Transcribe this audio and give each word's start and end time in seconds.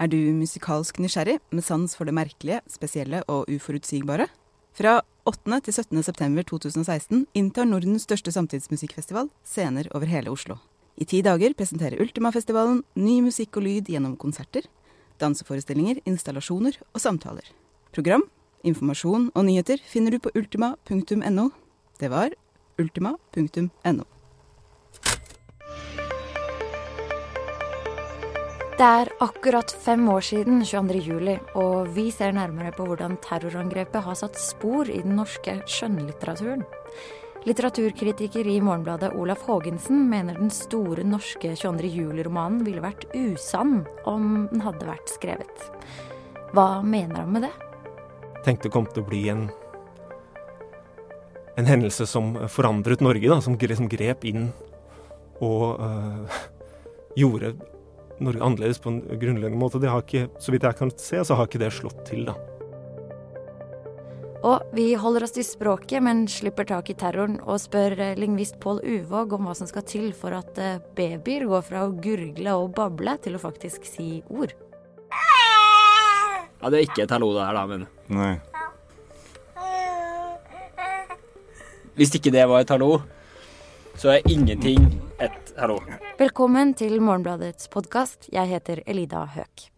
Er 0.00 0.08
du 0.08 0.16
musikalsk 0.34 0.98
nysgjerrig, 0.98 1.38
med 1.52 1.64
sans 1.64 1.94
for 1.96 2.08
det 2.08 2.14
merkelige, 2.16 2.60
spesielle 2.70 3.22
og 3.28 3.50
uforutsigbare? 3.52 4.28
Fra 4.72 5.00
8. 5.28 5.60
til 5.64 5.74
17. 5.74 6.02
september 6.02 6.42
2016 6.48 7.26
inntar 7.36 7.68
Nordens 7.68 8.06
største 8.08 8.32
samtidsmusikkfestival 8.32 9.28
scener 9.44 9.90
over 9.94 10.08
hele 10.08 10.32
Oslo. 10.32 10.56
I 10.96 11.04
ti 11.04 11.20
dager 11.22 11.54
presenterer 11.56 12.00
Ultimafestivalen 12.00 12.82
ny 12.96 13.20
musikk 13.24 13.56
og 13.60 13.66
lyd 13.66 13.90
gjennom 13.92 14.16
konserter, 14.16 14.64
danseforestillinger, 15.20 16.00
installasjoner 16.08 16.80
og 16.92 17.00
samtaler. 17.00 17.44
Program, 17.92 18.24
informasjon 18.64 19.30
og 19.34 19.46
nyheter 19.46 19.80
finner 19.86 20.16
du 20.16 20.22
på 20.24 20.32
ultima.no. 20.34 21.50
Det 22.00 22.10
var 22.10 22.34
ultima.no. 22.80 24.08
Det 28.82 28.88
er 28.90 29.10
akkurat 29.22 29.70
fem 29.78 30.08
år 30.10 30.24
siden 30.26 30.64
22. 30.66 30.96
juli, 31.06 31.36
og 31.54 31.92
vi 31.94 32.08
ser 32.10 32.32
nærmere 32.34 32.72
på 32.74 32.82
hvordan 32.88 33.12
terrorangrepet 33.22 34.02
har 34.02 34.16
satt 34.18 34.34
spor 34.42 34.88
i 34.90 34.96
den 35.04 35.14
norske 35.14 35.52
skjønnlitteraturen. 35.70 36.64
Litteraturkritiker 37.46 38.48
i 38.50 38.56
Morgenbladet 38.58 39.12
Olaf 39.14 39.44
Haagensen 39.46 40.00
mener 40.10 40.34
den 40.34 40.50
store 40.50 41.04
norske 41.06 41.52
22. 41.54 41.92
juli-romanen 41.94 42.64
ville 42.66 42.82
vært 42.82 43.06
usann 43.14 43.84
om 44.02 44.48
den 44.50 44.64
hadde 44.66 44.88
vært 44.90 45.14
skrevet. 45.14 45.66
Hva 46.50 46.82
mener 46.82 47.22
han 47.22 47.36
med 47.36 47.46
det? 47.46 47.52
Tenkte 48.42 48.66
det 48.66 48.74
kom 48.74 48.90
til 48.90 49.04
å 49.04 49.10
bli 49.12 49.28
en, 49.30 49.44
en 51.54 51.70
hendelse 51.70 52.10
som 52.10 52.34
forandret 52.50 53.06
Norge, 53.06 53.30
da, 53.30 53.38
som, 53.46 53.54
som 53.54 53.94
grep 53.94 54.26
inn 54.26 54.48
og 55.38 55.78
øh, 55.78 56.42
gjorde 57.22 57.54
Norge 58.22 58.42
annerledes 58.44 58.80
på 58.82 58.92
en 58.92 59.02
grunnleggende 59.06 59.60
måte. 59.60 59.80
Det 59.82 59.90
har 59.90 60.04
ikke, 60.04 60.28
så 60.42 60.54
vidt 60.54 60.66
jeg 60.68 60.78
kan 60.78 60.92
se, 60.96 61.22
så 61.24 61.38
har 61.38 61.50
ikke 61.50 61.62
det 61.62 61.72
slått 61.74 62.04
til, 62.08 62.26
da. 62.30 62.36
Og 64.42 64.72
vi 64.74 64.88
holder 64.98 65.22
oss 65.22 65.36
til 65.36 65.44
språket, 65.46 66.02
men 66.02 66.24
slipper 66.30 66.66
tak 66.66 66.88
i 66.90 66.96
terroren 66.98 67.36
og 67.46 67.60
spør 67.62 67.94
eh, 67.94 68.16
lingvist 68.18 68.56
Pål 68.62 68.80
Uvåg 68.82 69.36
om 69.36 69.46
hva 69.46 69.54
som 69.54 69.68
skal 69.70 69.84
til 69.86 70.08
for 70.18 70.34
at 70.34 70.58
eh, 70.58 70.80
babyer 70.96 71.46
går 71.46 71.62
fra 71.62 71.84
å 71.86 71.92
gurgle 71.94 72.56
og 72.58 72.72
bable 72.74 73.14
til 73.22 73.38
å 73.38 73.42
faktisk 73.42 73.86
si 73.86 74.16
ord. 74.26 74.56
Ja, 76.62 76.70
det 76.70 76.80
er 76.80 76.88
ikke 76.88 77.04
et 77.06 77.14
hallo 77.14 77.30
det 77.36 77.46
her, 77.46 77.58
da, 77.58 77.62
men 77.70 77.86
Nei. 78.10 78.34
Hvis 81.94 82.14
ikke 82.16 82.32
det 82.34 82.42
var 82.48 82.64
et 82.64 82.70
hallo, 82.72 82.96
så 84.00 84.16
er 84.16 84.30
ingenting 84.30 84.88
et 85.22 85.52
hallo. 85.54 85.76
Velkommen 86.18 86.72
til 86.74 86.96
Morgenbladets 86.98 87.68
podkast. 87.70 88.26
Jeg 88.34 88.50
heter 88.50 88.80
Elida 88.90 89.22
Høek. 89.30 89.68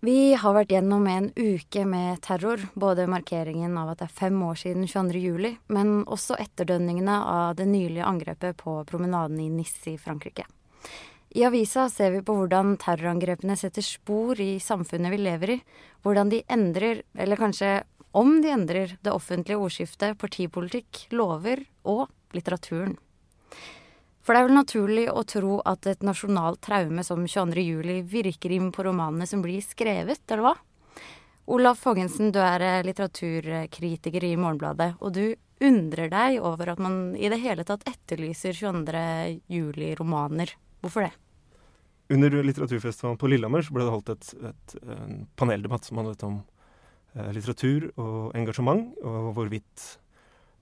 Vi 0.00 0.32
har 0.40 0.56
vært 0.56 0.72
gjennom 0.72 1.04
en 1.12 1.28
uke 1.36 1.84
med 1.86 2.22
terror, 2.24 2.62
både 2.74 3.04
markeringen 3.10 3.76
av 3.78 3.92
at 3.92 4.00
det 4.00 4.08
er 4.08 4.16
fem 4.22 4.38
år 4.42 4.58
siden 4.62 4.88
22. 4.88 5.20
juli, 5.22 5.52
men 5.68 6.00
også 6.08 6.38
etterdønningene 6.40 7.18
av 7.20 7.58
det 7.60 7.68
nylige 7.68 8.08
angrepet 8.08 8.58
på 8.58 8.80
promenaden 8.88 9.38
i 9.44 9.50
Nice 9.52 9.92
i 9.92 9.98
Frankrike. 10.00 10.48
I 11.36 11.44
avisa 11.46 11.86
ser 11.92 12.16
vi 12.16 12.24
på 12.26 12.34
hvordan 12.34 12.74
terrorangrepene 12.80 13.54
setter 13.60 13.86
spor 13.86 14.40
i 14.40 14.56
samfunnet 14.58 15.12
vi 15.14 15.20
lever 15.20 15.54
i, 15.54 15.60
hvordan 16.02 16.32
de 16.32 16.42
endrer, 16.50 17.04
eller 17.14 17.38
kanskje 17.38 17.82
om 18.16 18.40
de 18.42 18.50
endrer, 18.50 18.96
det 19.04 19.12
offentlige 19.14 19.60
ordskiftet, 19.60 20.18
partipolitikk, 20.18 21.04
lover 21.14 21.62
og 21.86 22.08
litteraturen. 22.36 22.96
For 24.20 24.36
det 24.36 24.40
er 24.40 24.48
vel 24.50 24.58
naturlig 24.58 25.06
å 25.10 25.22
tro 25.26 25.60
at 25.66 25.86
et 25.88 26.02
nasjonalt 26.06 26.60
traume 26.62 27.02
som 27.06 27.24
22. 27.24 27.62
juli 27.64 28.00
virker 28.06 28.52
inn 28.52 28.68
på 28.74 28.84
romanene 28.86 29.26
som 29.26 29.42
blir 29.42 29.62
skrevet, 29.64 30.22
eller 30.28 30.44
hva? 30.44 30.56
Olaf 31.50 31.80
Foggensen, 31.82 32.30
du 32.30 32.38
er 32.38 32.62
eh, 32.62 32.82
litteraturkritiker 32.86 34.26
i 34.28 34.36
Morgenbladet, 34.38 34.92
og 35.00 35.16
du 35.16 35.24
undrer 35.66 36.12
deg 36.12 36.38
over 36.46 36.70
at 36.72 36.80
man 36.80 37.16
i 37.18 37.30
det 37.32 37.40
hele 37.42 37.64
tatt 37.66 37.82
etterlyser 37.90 38.54
22. 38.54 39.00
juli-romaner. 39.50 40.52
Hvorfor 40.84 41.08
det? 41.08 41.10
Under 42.10 42.38
litteraturfestivalen 42.42 43.18
på 43.18 43.28
Lillehammer 43.30 43.66
ble 43.70 43.86
det 43.86 43.94
holdt 43.94 44.12
et, 44.14 44.30
et, 44.50 44.76
en 44.94 45.24
paneldebatt 45.38 45.86
som 45.86 46.00
handlet 46.00 46.22
om 46.28 46.38
eh, 47.16 47.32
litteratur 47.34 47.90
og 47.96 48.36
engasjement, 48.38 48.92
og 49.02 49.32
hvorvidt 49.36 49.88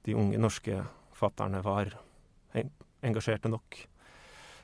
de 0.08 0.16
unge 0.16 0.40
norske 0.40 0.80
fatterne 1.18 1.62
var 1.64 1.92
engasjerte 3.04 3.50
nok. 3.50 3.78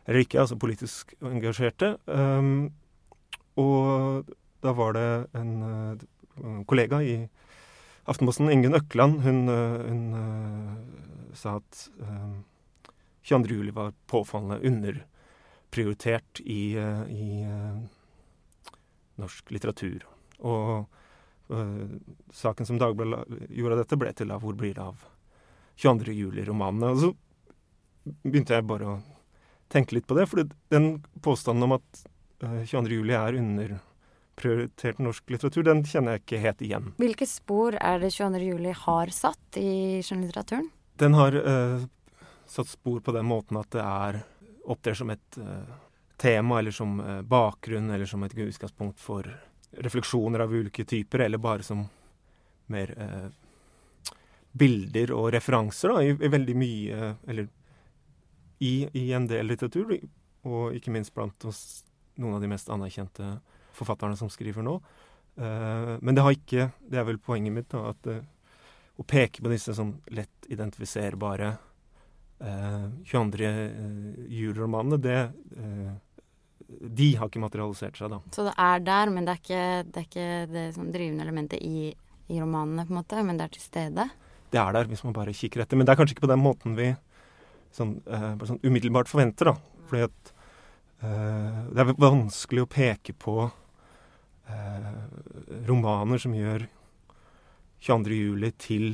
Eller 0.04 0.24
ikke, 0.24 0.40
altså 0.42 0.58
politisk 0.60 1.14
engasjerte. 1.24 1.94
Um, 2.06 2.72
og 3.60 4.28
da 4.64 4.74
var 4.76 4.96
det 4.96 5.08
en 5.38 5.54
en 6.42 6.64
kollega 6.66 6.98
i 7.02 7.28
Aftenposten, 8.10 8.50
Ingunn 8.50 8.74
Økland, 8.74 9.20
hun, 9.24 9.48
uh, 9.48 9.80
hun 9.86 10.00
uh, 10.18 10.72
sa 11.32 11.56
at 11.60 11.84
22. 13.24 13.54
juli 13.54 13.72
var 13.72 13.94
påfallende 14.10 14.58
underprioritert 14.68 16.42
i, 16.44 16.76
i 16.76 17.28
norsk 19.16 19.48
litteratur. 19.54 20.04
Og 20.44 20.84
saken 22.36 22.68
som 22.68 22.76
Dagbladet 22.78 23.48
gjorde 23.48 23.78
av 23.78 23.80
dette, 23.80 23.96
ble 23.96 24.12
til 24.12 24.34
av 24.34 24.44
'Hvor 24.44 24.58
blir 24.60 24.76
det 24.76 24.84
av 24.84 25.06
22. 25.76 26.12
juli-romanene'? 26.12 26.92
Og 26.92 26.98
så 27.02 27.12
begynte 28.24 28.54
jeg 28.54 28.66
bare 28.68 28.88
å 28.88 29.00
tenke 29.72 29.96
litt 29.96 30.06
på 30.06 30.16
det. 30.18 30.26
For 30.30 30.44
den 30.72 31.02
påstanden 31.24 31.68
om 31.68 31.76
at 31.78 32.04
22. 32.44 32.84
Eh, 32.84 32.92
juli 32.98 33.16
er 33.16 33.38
underprioritert 33.40 35.00
norsk 35.02 35.34
litteratur, 35.34 35.64
den 35.66 35.84
kjenner 35.88 36.16
jeg 36.16 36.24
ikke 36.24 36.42
helt 36.42 36.64
igjen. 36.66 36.92
Hvilke 37.00 37.28
spor 37.28 37.78
er 37.80 38.02
det 38.02 38.12
22. 38.14 38.42
juli 38.44 38.74
har 38.84 39.14
satt 39.14 39.60
i 39.60 40.02
skjønnlitteraturen? 40.04 40.68
Den 41.00 41.16
har 41.18 41.34
uh, 41.34 41.86
satt 42.46 42.70
spor 42.70 43.00
på 43.02 43.14
den 43.16 43.26
måten 43.26 43.58
at 43.58 43.70
det 43.74 43.82
er 43.82 44.20
opptrer 44.70 44.96
som 44.96 45.10
et 45.10 45.40
uh, 45.40 45.64
tema, 46.20 46.60
eller 46.60 46.74
som 46.74 47.00
uh, 47.00 47.22
bakgrunn, 47.26 47.90
eller 47.90 48.06
som 48.06 48.22
et 48.24 48.36
utgangspunkt 48.36 49.00
for 49.02 49.26
refleksjoner 49.74 50.44
av 50.44 50.54
ulike 50.54 50.84
typer, 50.86 51.24
eller 51.26 51.42
bare 51.42 51.66
som 51.66 51.82
mer 52.70 52.94
bilder 54.54 55.12
og 55.16 55.32
referanser 55.34 55.90
da, 55.90 56.02
i, 56.04 56.14
i 56.14 56.30
veldig 56.30 56.54
mye 56.58 57.14
Eller 57.26 57.48
i, 58.62 58.86
i, 58.92 59.08
en 59.12 59.26
del 59.28 59.48
litteratur, 59.50 59.90
og 60.46 60.76
ikke 60.76 60.92
minst 60.94 61.12
blant 61.14 61.44
oss, 61.48 61.82
noen 62.20 62.36
av 62.36 62.44
de 62.44 62.48
mest 62.48 62.70
anerkjente 62.72 63.34
forfatterne 63.74 64.16
som 64.16 64.30
skriver 64.30 64.64
nå. 64.64 64.78
Uh, 65.34 65.96
men 65.98 66.14
det 66.14 66.22
har 66.22 66.30
ikke 66.30 66.68
Det 66.78 66.98
er 67.00 67.06
vel 67.08 67.18
poenget 67.18 67.52
mitt, 67.52 67.66
da, 67.72 67.90
at 67.90 68.06
uh, 68.06 68.20
å 68.94 69.02
peke 69.02 69.42
på 69.42 69.50
disse 69.50 69.74
som 69.74 69.96
lett 70.14 70.46
identifiserbare 70.46 71.48
uh, 72.38 72.86
22. 73.10 73.50
Uh, 73.50 74.20
juleromanene, 74.30 75.00
det 75.02 75.18
De 76.94 77.08
har 77.18 77.28
ikke 77.28 77.42
materialisert 77.42 77.98
seg, 77.98 78.14
da. 78.14 78.20
Så 78.32 78.46
det 78.46 78.54
er 78.62 78.86
der, 78.86 79.10
men 79.12 79.26
det 79.26 79.34
er 79.34 79.42
ikke 79.42 79.64
det, 79.88 79.98
er 79.98 80.06
ikke 80.06 80.52
det 80.54 80.68
som 80.78 80.92
drivende 80.94 81.26
elementet 81.26 81.60
i, 81.60 81.90
i 82.30 82.38
romanene, 82.38 82.86
på 82.86 82.94
en 82.94 83.02
måte, 83.02 83.26
men 83.26 83.40
det 83.40 83.48
er 83.48 83.56
til 83.58 83.66
stede? 83.66 84.06
Det 84.54 84.60
er 84.62 84.76
der, 84.76 84.86
hvis 84.86 85.02
man 85.02 85.16
bare 85.16 85.34
kikker 85.34 85.64
etter. 85.64 85.78
Men 85.78 85.88
det 85.88 85.94
er 85.94 85.98
kanskje 85.98 86.14
ikke 86.14 86.28
på 86.28 86.30
den 86.30 86.42
måten 86.42 86.76
vi 86.78 86.92
sånn, 87.74 87.96
eh, 88.06 88.30
sånn 88.46 88.62
umiddelbart 88.62 89.10
forventer. 89.10 89.50
da. 89.50 89.56
Fordi 89.88 90.06
at 90.06 90.32
uh, 91.04 91.64
det 91.74 91.82
er 91.82 91.90
vanskelig 92.00 92.62
å 92.64 92.70
peke 92.70 93.12
på 93.20 93.34
eh, 94.48 94.92
romaner 95.68 96.22
som 96.22 96.32
gjør 96.32 96.64
22. 97.84 98.16
juli 98.16 98.50
til 98.56 98.86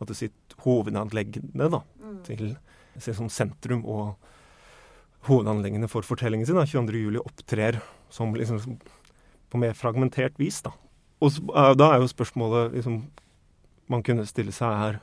måte, 0.00 0.16
sitt 0.18 0.56
hovedanleggende. 0.64 1.68
da, 1.70 1.82
mm. 2.02 2.16
Til 2.26 2.56
sånn 2.98 3.30
sentrum 3.30 3.84
og 3.86 4.16
hovedanleggende 5.28 5.88
for 5.92 6.02
fortellingen 6.02 6.48
sin. 6.48 6.58
da, 6.58 6.66
22. 6.66 7.04
juli 7.06 7.22
opptrer 7.22 7.78
som 8.10 8.34
liksom 8.34 8.80
på 9.50 9.60
mer 9.60 9.76
fragmentert 9.78 10.40
vis. 10.42 10.60
da. 10.62 10.74
Og 11.22 11.36
så, 11.36 11.74
da 11.78 11.92
er 11.92 12.02
jo 12.02 12.10
spørsmålet 12.10 12.74
liksom, 12.74 13.04
man 13.90 14.02
kunne 14.02 14.26
stille 14.28 14.54
seg 14.54 14.78
her 14.80 15.02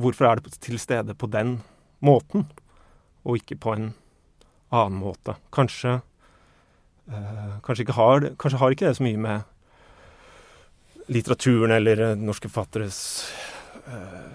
Hvorfor 0.00 0.24
er 0.24 0.40
det 0.40 0.54
til 0.64 0.78
stede 0.80 1.12
på 1.18 1.28
den 1.28 1.58
måten, 2.00 2.46
og 3.24 3.36
ikke 3.36 3.58
på 3.60 3.74
en 3.74 3.90
annen 4.72 4.96
måte. 4.96 5.34
Kanskje, 5.52 6.00
eh, 7.10 7.58
kanskje, 7.66 7.84
ikke 7.84 7.98
har, 7.98 8.30
kanskje 8.40 8.60
har 8.62 8.70
ikke 8.72 8.86
det 8.86 8.96
så 8.96 9.04
mye 9.04 9.20
med 9.20 9.42
litteraturen 11.10 11.74
eller 11.74 12.00
eh, 12.00 12.16
norske 12.16 12.48
forfatteres 12.48 13.28
eh, 13.84 14.30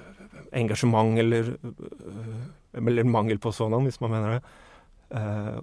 engasjement 0.59 1.17
eller, 1.19 1.55
eh, 1.55 2.41
eller, 2.77 3.03
mangel 3.03 3.39
på 3.39 3.51
sådan, 3.51 3.83
hvis 3.87 4.01
man 4.01 4.11
mener 4.11 4.35
det. 4.35 4.41
Eh, 5.17 5.61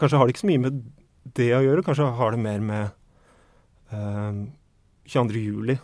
kanskje 0.00 0.18
har 0.18 0.26
det 0.26 0.34
ikke 0.34 0.46
så 0.46 0.52
mye 0.52 0.64
med 0.66 0.80
det 1.36 1.52
å 1.54 1.62
gjøre. 1.62 1.84
Kanskje 1.86 2.08
har 2.18 2.34
det 2.34 2.42
mer 2.42 2.60
med 2.60 2.88
22. 5.06 5.38
Eh, 5.38 5.44
juli 5.44 5.78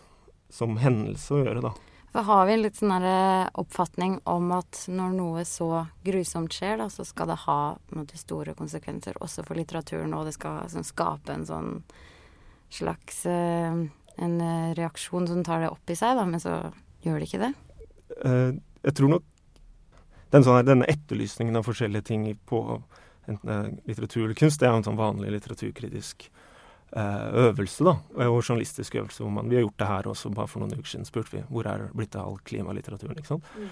som 0.53 0.77
hendelse 0.81 1.33
å 1.33 1.41
gjøre, 1.41 1.63
da. 1.65 1.73
For 2.13 2.27
har 2.27 2.45
vi 2.45 2.53
en 2.53 2.61
litt 2.61 2.77
sånn 2.77 2.91
derre 2.93 3.49
oppfatning 3.57 4.19
om 4.29 4.51
at 4.53 4.83
når 4.85 5.15
noe 5.17 5.43
så 5.49 5.87
grusomt 6.05 6.53
skjer, 6.53 6.77
da, 6.83 6.85
så 6.93 7.05
skal 7.09 7.31
det 7.31 7.39
ha 7.47 7.57
måte, 7.97 8.19
store 8.21 8.53
konsekvenser 8.57 9.17
også 9.17 9.45
for 9.47 9.57
litteraturen, 9.57 10.13
og 10.13 10.27
det 10.29 10.35
skal 10.35 10.69
sånn, 10.69 10.85
skape 10.85 11.33
en 11.33 11.47
sånn 11.49 11.71
slags 12.73 13.23
uh, 13.25 13.81
en 14.21 14.35
eh, 14.41 14.73
reaksjon 14.77 15.25
som 15.29 15.41
tar 15.45 15.63
det 15.63 15.71
opp 15.73 15.89
i 15.89 15.97
seg, 15.97 16.13
da, 16.19 16.25
men 16.29 16.41
så 16.41 16.59
gjør 17.01 17.17
det 17.17 17.29
ikke 17.31 17.41
det? 17.41 17.51
Uh, 18.21 18.61
jeg 18.85 18.97
tror 18.99 19.15
nok 19.15 19.29
den 20.33 20.45
sånn, 20.45 20.65
denne 20.65 20.89
etterlysningen 20.89 21.57
av 21.57 21.65
forskjellige 21.65 22.09
ting 22.09 22.25
på 22.49 22.61
enten 23.29 23.77
litteratur 23.87 24.25
eller 24.25 24.37
kunst, 24.37 24.61
det 24.61 24.69
er 24.69 24.77
en 24.77 24.85
sånn 24.85 24.99
vanlig 24.99 25.33
litteraturkritisk 25.33 26.27
øvelse, 26.93 27.85
da, 27.87 27.95
og 28.27 28.43
journalistisk 28.43 28.95
øvelse. 28.95 29.23
hvor 29.23 29.31
man, 29.31 29.49
Vi 29.49 29.55
har 29.55 29.63
gjort 29.63 29.79
det 29.79 29.87
her 29.87 30.07
også, 30.07 30.29
bare 30.29 30.47
for 30.47 30.59
noen 30.59 30.77
uker 30.77 30.89
siden 30.89 31.05
spurte 31.05 31.31
vi 31.31 31.43
hvor 31.49 31.65
er 31.65 31.77
det 31.77 31.93
blitt 31.97 32.15
av 32.15 32.27
all 32.27 32.37
klimalitteraturen. 32.45 33.17
ikke 33.17 33.27
sant? 33.27 33.43
Mm. 33.57 33.69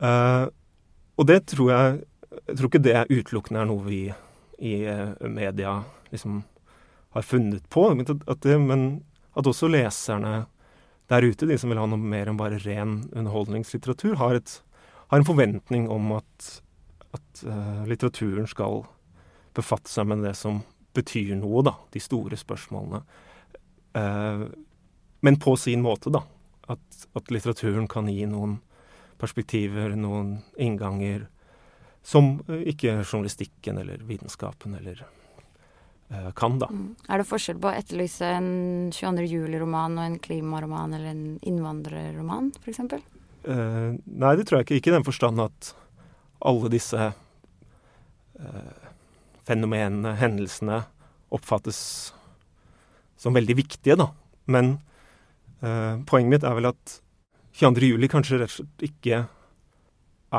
Uh, 0.00 0.46
og 1.18 1.26
det 1.26 1.46
tror 1.46 1.70
jeg 1.70 2.04
Jeg 2.46 2.56
tror 2.56 2.68
ikke 2.68 2.84
det 2.84 3.06
utelukkende 3.10 3.60
er 3.60 3.66
noe 3.66 3.84
vi 3.84 4.12
i 4.60 4.74
uh, 4.84 5.16
media 5.28 5.82
liksom 6.12 6.42
har 7.16 7.22
funnet 7.22 7.64
på, 7.72 7.88
at 8.28 8.40
det, 8.42 8.60
men 8.60 9.02
at 9.34 9.46
også 9.46 9.68
leserne 9.68 10.46
der 11.08 11.24
ute, 11.24 11.46
de 11.46 11.56
som 11.58 11.70
vil 11.70 11.80
ha 11.80 11.86
noe 11.88 11.98
mer 11.98 12.28
enn 12.28 12.36
bare 12.36 12.60
ren 12.60 13.08
underholdningslitteratur, 13.16 14.18
har, 14.20 14.34
et, 14.34 14.62
har 15.08 15.18
en 15.18 15.24
forventning 15.24 15.88
om 15.88 16.12
at, 16.12 16.62
at 17.16 17.44
uh, 17.48 17.86
litteraturen 17.88 18.46
skal 18.46 18.84
befatte 19.56 19.88
seg 19.88 20.10
med 20.10 20.22
det 20.26 20.34
som 20.36 20.60
betyr 20.98 21.34
noe, 21.40 21.62
da. 21.66 21.74
De 21.94 22.02
store 22.02 22.38
spørsmålene. 22.38 23.02
Uh, 23.96 24.46
men 25.24 25.38
på 25.42 25.56
sin 25.58 25.82
måte, 25.84 26.12
da. 26.14 26.24
At, 26.68 27.04
at, 27.16 27.30
litteraturen 27.32 27.88
kan 27.90 28.10
gi 28.12 28.26
noen 28.28 28.58
perspektiver, 29.18 29.96
noen 29.98 30.36
innganger, 30.60 31.26
som 32.06 32.36
uh, 32.48 32.58
ikke 32.60 33.00
journalistikken 33.00 33.80
eller 33.80 34.04
vitenskapen 34.06 34.76
eller 34.78 35.06
Eh, 36.10 36.30
kan, 36.32 36.58
da. 36.58 36.68
Mm. 36.70 36.96
Er 37.08 37.20
det 37.20 37.28
forskjell 37.28 37.58
på 37.60 37.68
å 37.68 37.76
etterlyse 37.76 38.28
en 38.38 38.48
22. 38.94 39.26
juli-roman 39.28 39.98
og 39.98 40.06
en 40.06 40.18
klimaroman 40.24 40.96
eller 40.96 41.12
en 41.12 41.24
innvandrerroman, 41.44 42.52
f.eks.? 42.62 42.80
Uh, 43.48 43.94
nei, 44.04 44.32
det 44.36 44.46
tror 44.48 44.58
jeg 44.58 44.66
ikke. 44.66 44.78
Ikke 44.80 44.92
i 44.92 44.96
den 44.96 45.06
forstand 45.06 45.40
at 45.44 45.72
alle 46.48 46.70
disse 46.72 47.10
uh, 47.12 48.77
fenomenene, 49.48 50.14
hendelsene, 50.20 50.82
oppfattes 51.34 51.80
som 53.18 53.34
veldig 53.36 53.56
viktige, 53.58 53.96
da. 53.98 54.10
Men 54.48 54.76
eh, 55.60 55.98
poenget 56.08 56.34
mitt 56.36 56.46
er 56.46 56.56
vel 56.58 56.70
at 56.70 56.98
22. 57.58 57.90
juli 57.94 58.10
kanskje 58.10 58.38
rett 58.38 58.52
og 58.52 58.60
slett 58.60 58.86
ikke 58.86 59.24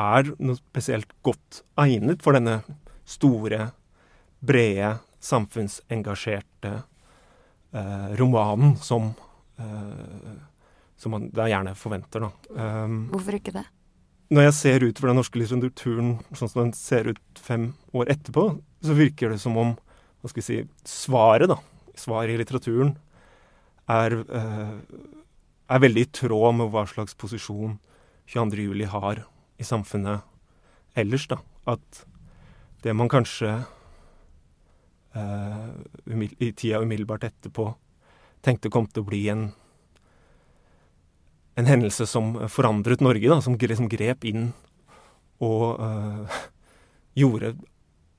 er 0.00 0.30
noe 0.38 0.58
spesielt 0.58 1.10
godt 1.26 1.64
egnet 1.82 2.22
for 2.24 2.38
denne 2.38 2.60
store, 3.10 3.72
brede 4.40 4.94
samfunnsengasjerte 5.20 6.70
eh, 7.76 8.06
romanen 8.16 8.76
som, 8.80 9.10
eh, 9.60 10.30
som 10.96 11.16
man 11.16 11.28
da 11.34 11.50
gjerne 11.50 11.74
forventer. 11.76 12.24
Da. 12.24 12.30
Um, 12.86 13.02
Hvorfor 13.12 13.36
ikke 13.36 13.54
det? 13.58 13.66
Når 14.30 14.46
jeg 14.46 14.56
ser 14.56 14.86
ut 14.86 15.00
for 15.02 15.10
den 15.10 15.18
norske 15.18 15.40
litteraturen 15.42 16.12
sånn 16.30 16.48
som 16.52 16.62
den 16.62 16.74
ser 16.78 17.10
ut 17.10 17.42
fem 17.42 17.72
år 17.92 18.14
etterpå, 18.14 18.46
så 18.84 18.96
virker 18.96 19.32
det 19.34 19.40
som 19.42 19.56
om 19.60 19.74
hva 20.20 20.30
skal 20.30 20.42
vi 20.42 20.46
si, 20.46 20.58
svaret, 20.88 21.48
da, 21.48 21.56
svaret 21.96 22.34
i 22.34 22.40
litteraturen, 22.40 22.94
er, 23.90 24.16
eh, 24.20 24.74
er 25.70 25.82
veldig 25.82 26.04
i 26.04 26.10
tråd 26.12 26.58
med 26.58 26.72
hva 26.72 26.84
slags 26.88 27.16
posisjon 27.18 27.78
22.07 28.30 28.86
har 28.92 29.24
i 29.58 29.66
samfunnet 29.66 30.22
ellers. 30.94 31.26
da. 31.26 31.40
At 31.66 32.04
det 32.82 32.94
man 32.96 33.10
kanskje 33.12 33.64
uh, 35.16 35.68
i 36.38 36.52
tida 36.52 36.80
umiddelbart 36.80 37.26
etterpå 37.28 37.74
tenkte 38.44 38.70
kom 38.72 38.86
til 38.86 39.02
å 39.02 39.08
bli 39.10 39.24
en, 39.32 39.50
en 41.60 41.68
hendelse 41.68 42.06
som 42.08 42.32
forandret 42.48 43.02
Norge, 43.04 43.28
da, 43.28 43.40
som 43.44 43.58
som 43.58 43.90
grep 43.90 44.24
inn 44.24 44.52
og 45.40 45.80
uh, 45.80 46.40
gjorde 47.20 47.56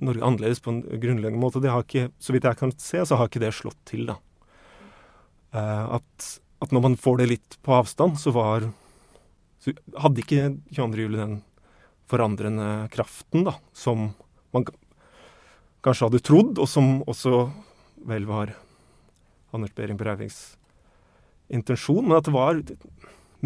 Norge 0.02 0.26
annerledes 0.26 0.62
på 0.64 0.74
en 0.74 0.82
grunnleggende 0.82 1.42
måte. 1.42 1.62
Det 1.62 1.72
har 1.72 1.86
ikke, 1.86 2.10
så 2.22 2.34
vidt 2.34 2.48
jeg 2.48 2.60
kan 2.60 2.74
se, 2.82 3.04
så 3.06 3.18
har 3.18 3.30
ikke 3.30 3.44
det 3.44 3.54
slått 3.56 3.80
til, 3.90 4.08
da. 4.10 4.18
Uh, 5.52 5.98
at, 6.00 6.28
at, 6.64 6.72
når 6.72 6.86
man 6.88 6.98
får 7.00 7.22
det 7.22 7.30
litt 7.34 7.58
på 7.66 7.76
avstand, 7.76 8.20
så 8.22 8.34
var 8.36 8.70
så 9.62 9.74
Hadde 10.02 10.24
ikke 10.24 10.56
22. 10.74 11.04
juli 11.04 11.20
den 11.20 11.34
forandrende 12.10 12.88
kraften, 12.92 13.44
da, 13.46 13.54
som 13.78 14.08
man 14.56 14.66
kanskje 15.86 16.08
hadde 16.08 16.24
trodd, 16.26 16.58
og 16.58 16.70
som 16.70 17.04
også 17.06 17.44
vel 18.10 18.26
var 18.26 18.56
Anders 19.54 19.76
Behring 19.78 20.00
Breiviks 20.00 20.56
intensjon, 21.52 22.08
men 22.08 22.18
at 22.18 22.26
det 22.26 22.34
var 22.34 22.64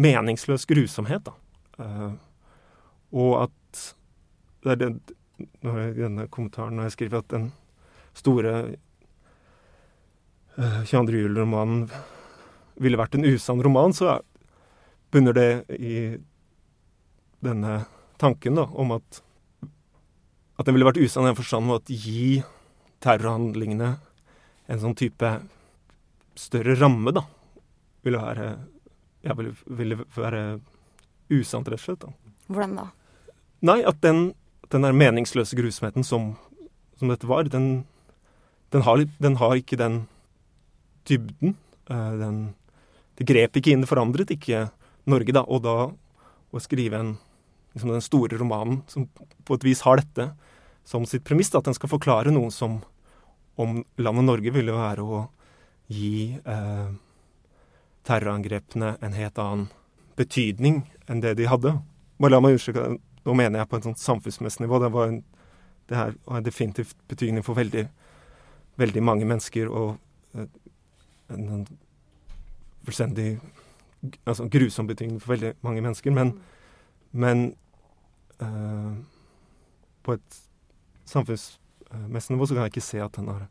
meningsløs 0.00 0.64
grusomhet. 0.70 1.28
da. 1.28 1.36
Uh, 1.76 2.16
og 3.12 3.32
at 3.44 3.82
det 4.64 4.76
er 4.76 4.96
den, 5.38 5.80
denne 5.96 6.26
kommentaren 6.32 6.76
når 6.78 6.88
jeg 6.88 6.96
skriver 6.96 7.20
at 7.22 7.32
den 7.32 7.50
store 8.16 8.54
uh, 10.56 10.82
22. 10.84 11.20
juli-romanen 11.26 11.86
ville 12.80 13.00
vært 13.00 13.16
en 13.16 13.26
usann 13.28 13.62
roman, 13.64 13.94
så 13.96 14.18
bunner 15.12 15.36
det 15.36 15.50
i 15.76 15.96
denne 17.44 17.78
tanken 18.20 18.56
da, 18.58 18.66
om 18.72 18.96
at 18.96 19.22
at 20.56 20.64
den 20.64 20.72
ville 20.72 20.88
vært 20.88 21.00
usann 21.00 21.26
i 21.26 21.30
den 21.30 21.36
forstand 21.36 21.72
at 21.74 21.90
gi 21.92 22.38
terrorhandlingene 23.04 23.90
en 24.72 24.80
sånn 24.80 24.96
type 24.96 25.34
større 26.36 26.76
ramme, 26.80 27.12
da, 27.16 27.26
ville 28.06 28.22
være 28.22 28.48
Ja, 29.26 29.34
ville, 29.34 29.56
ville 29.66 29.96
være 30.14 30.60
usant, 31.34 31.66
rett 31.66 31.80
og 31.80 31.82
slett. 31.82 32.04
da. 32.04 32.12
Hvordan 32.46 32.76
da? 32.78 32.84
Nei, 33.66 33.80
at 33.82 33.96
den, 34.04 34.28
den 34.72 34.86
der 34.86 34.96
meningsløse 34.96 35.56
grusomheten 35.58 36.04
som, 36.06 36.34
som 36.98 37.12
dette 37.12 37.28
var, 37.28 37.48
den, 37.50 37.84
den, 38.74 38.82
har, 38.86 39.04
den, 39.22 39.38
har, 39.40 39.56
ikke 39.58 39.78
den 39.80 40.00
dybden. 41.08 41.56
Uh, 41.90 42.14
den, 42.20 42.40
det 43.18 43.28
grep 43.28 43.58
ikke 43.58 43.74
inn, 43.74 43.84
det 43.84 43.90
forandret 43.90 44.32
ikke 44.34 44.66
Norge, 45.06 45.34
da. 45.36 45.44
Og 45.46 45.62
da 45.66 45.76
å 46.50 46.62
skrive 46.62 46.98
en, 46.98 47.14
liksom 47.74 47.94
den 47.94 48.04
store 48.04 48.38
romanen 48.40 48.82
som 48.90 49.06
på 49.46 49.58
et 49.58 49.66
vis 49.66 49.84
har 49.86 50.00
dette 50.00 50.30
som 50.86 51.06
sitt 51.06 51.24
premiss, 51.26 51.50
at 51.54 51.66
den 51.66 51.74
skal 51.74 51.90
forklare 51.90 52.32
noe 52.34 52.52
som 52.54 52.80
om 53.58 53.80
landet 53.98 54.26
Norge 54.28 54.52
ville 54.54 54.74
være 54.74 55.02
å 55.02 55.24
gi 55.90 56.36
eh, 56.38 56.88
terrorangrepene 58.06 58.96
en 59.02 59.16
helt 59.16 59.40
annen 59.42 59.66
betydning 60.18 60.84
enn 61.10 61.22
det 61.24 61.34
de 61.40 61.48
hadde. 61.50 61.74
Bare 62.20 62.34
la 62.36 62.40
meg 62.42 62.56
understreke 62.56 62.96
Nå 63.26 63.34
mener 63.34 63.58
jeg 63.58 63.68
på 63.70 63.80
et 63.80 63.88
sånt 63.88 63.98
samfunnsmessig 63.98 64.62
nivå. 64.62 64.78
Det, 64.78 64.90
en, 65.02 65.20
det 65.90 65.98
her 65.98 66.14
har 66.28 66.44
definitivt 66.46 66.96
betydning 67.10 67.42
for 67.46 67.58
veldig, 67.58 67.88
veldig 68.78 69.02
mange 69.02 69.26
mennesker 69.26 69.70
og 69.70 69.96
eh, 70.38 70.46
en, 71.34 71.48
en 71.58 71.64
fullstendig 72.86 73.40
altså, 74.24 74.46
grusom 74.52 74.86
betydning 74.86 75.18
for 75.22 75.34
veldig 75.34 75.56
mange 75.66 75.82
mennesker. 75.82 76.14
Men, 76.14 76.36
men 77.10 77.48
uh, 78.42 78.94
på 80.06 80.14
et 80.14 80.38
samfunnsmessig 81.10 82.34
nivå, 82.34 82.46
så 82.46 82.54
kan 82.54 82.66
jeg 82.66 82.76
ikke 82.76 82.86
se 82.88 83.02
at 83.02 83.18
den 83.18 83.32
har, 83.32 83.48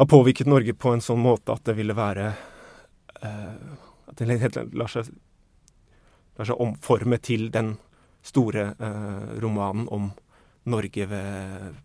har, 0.00 0.08
påvirket 0.08 0.48
Norge 0.48 0.72
på 0.72 0.94
en 0.94 1.04
sånn 1.04 1.20
måte 1.20 1.52
at 1.52 1.68
det 1.68 1.76
ville 1.76 1.96
være 1.96 2.30
uh, 3.24 3.76
At 4.08 4.22
det 4.22 4.64
lar 4.72 4.88
seg, 4.88 5.12
lar 6.38 6.48
seg 6.48 6.64
omforme 6.64 7.20
til 7.20 7.50
den 7.52 7.76
store 8.22 8.70
eh, 8.78 9.40
romanen 9.42 9.88
om 9.88 10.10
Norge 10.68 11.06
ved, 11.06 11.76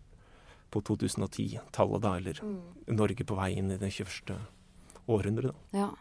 på 0.70 0.82
2010-tallet, 0.82 2.02
da, 2.02 2.16
eller 2.16 2.40
mm. 2.42 2.56
Norge 2.96 3.24
på 3.24 3.36
vei 3.38 3.52
inn 3.58 3.70
i 3.72 3.78
det 3.80 3.92
21. 3.94 4.34
århundret. 5.06 5.54
Da. 5.54 5.78
Ja. 5.78 5.92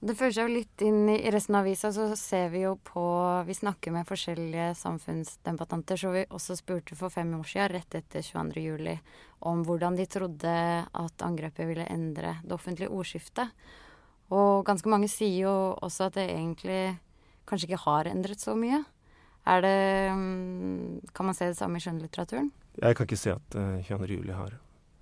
Det 0.00 0.14
fører 0.16 0.32
seg 0.32 0.46
jo 0.48 0.54
litt 0.54 0.82
inn 0.82 1.10
i 1.12 1.28
resten 1.28 1.58
av 1.58 1.66
avisa, 1.66 1.90
så 1.92 2.06
ser 2.16 2.48
vi 2.54 2.62
jo 2.62 2.72
på 2.80 3.02
Vi 3.44 3.52
snakker 3.58 3.92
med 3.92 4.08
forskjellige 4.08 4.70
samfunnsdebattanter, 4.80 6.00
så 6.00 6.12
vi 6.14 6.22
også 6.24 6.56
spurte 6.56 6.96
for 6.96 7.12
fem 7.12 7.34
år 7.36 7.44
siden, 7.44 7.74
rett 7.74 7.98
etter 7.98 8.24
22. 8.24 8.62
juli, 8.64 8.96
om 9.44 9.60
hvordan 9.68 9.98
de 10.00 10.08
trodde 10.08 10.54
at 10.88 11.26
angrepet 11.26 11.68
ville 11.68 11.84
endre 11.92 12.38
det 12.40 12.56
offentlige 12.56 12.88
ordskiftet. 12.88 13.52
Og 14.32 14.64
ganske 14.64 14.88
mange 14.88 15.10
sier 15.12 15.50
jo 15.50 15.54
også 15.84 16.08
at 16.08 16.16
det 16.16 16.30
egentlig 16.30 16.96
kanskje 17.50 17.68
ikke 17.68 17.84
har 17.84 18.08
endret 18.08 18.40
så 18.40 18.56
mye. 18.56 18.80
Er 19.50 19.64
det 19.64 19.76
mm, 20.14 21.12
Kan 21.14 21.30
man 21.30 21.36
se 21.36 21.50
det 21.50 21.58
samme 21.58 21.80
i 21.80 21.84
skjønnlitteraturen? 21.84 22.50
Jeg 22.80 22.96
kan 22.96 23.08
ikke 23.08 23.18
se 23.18 23.34
at 23.34 23.56
uh, 23.58 23.80
22. 23.86 24.20
juli 24.20 24.34
har 24.34 24.54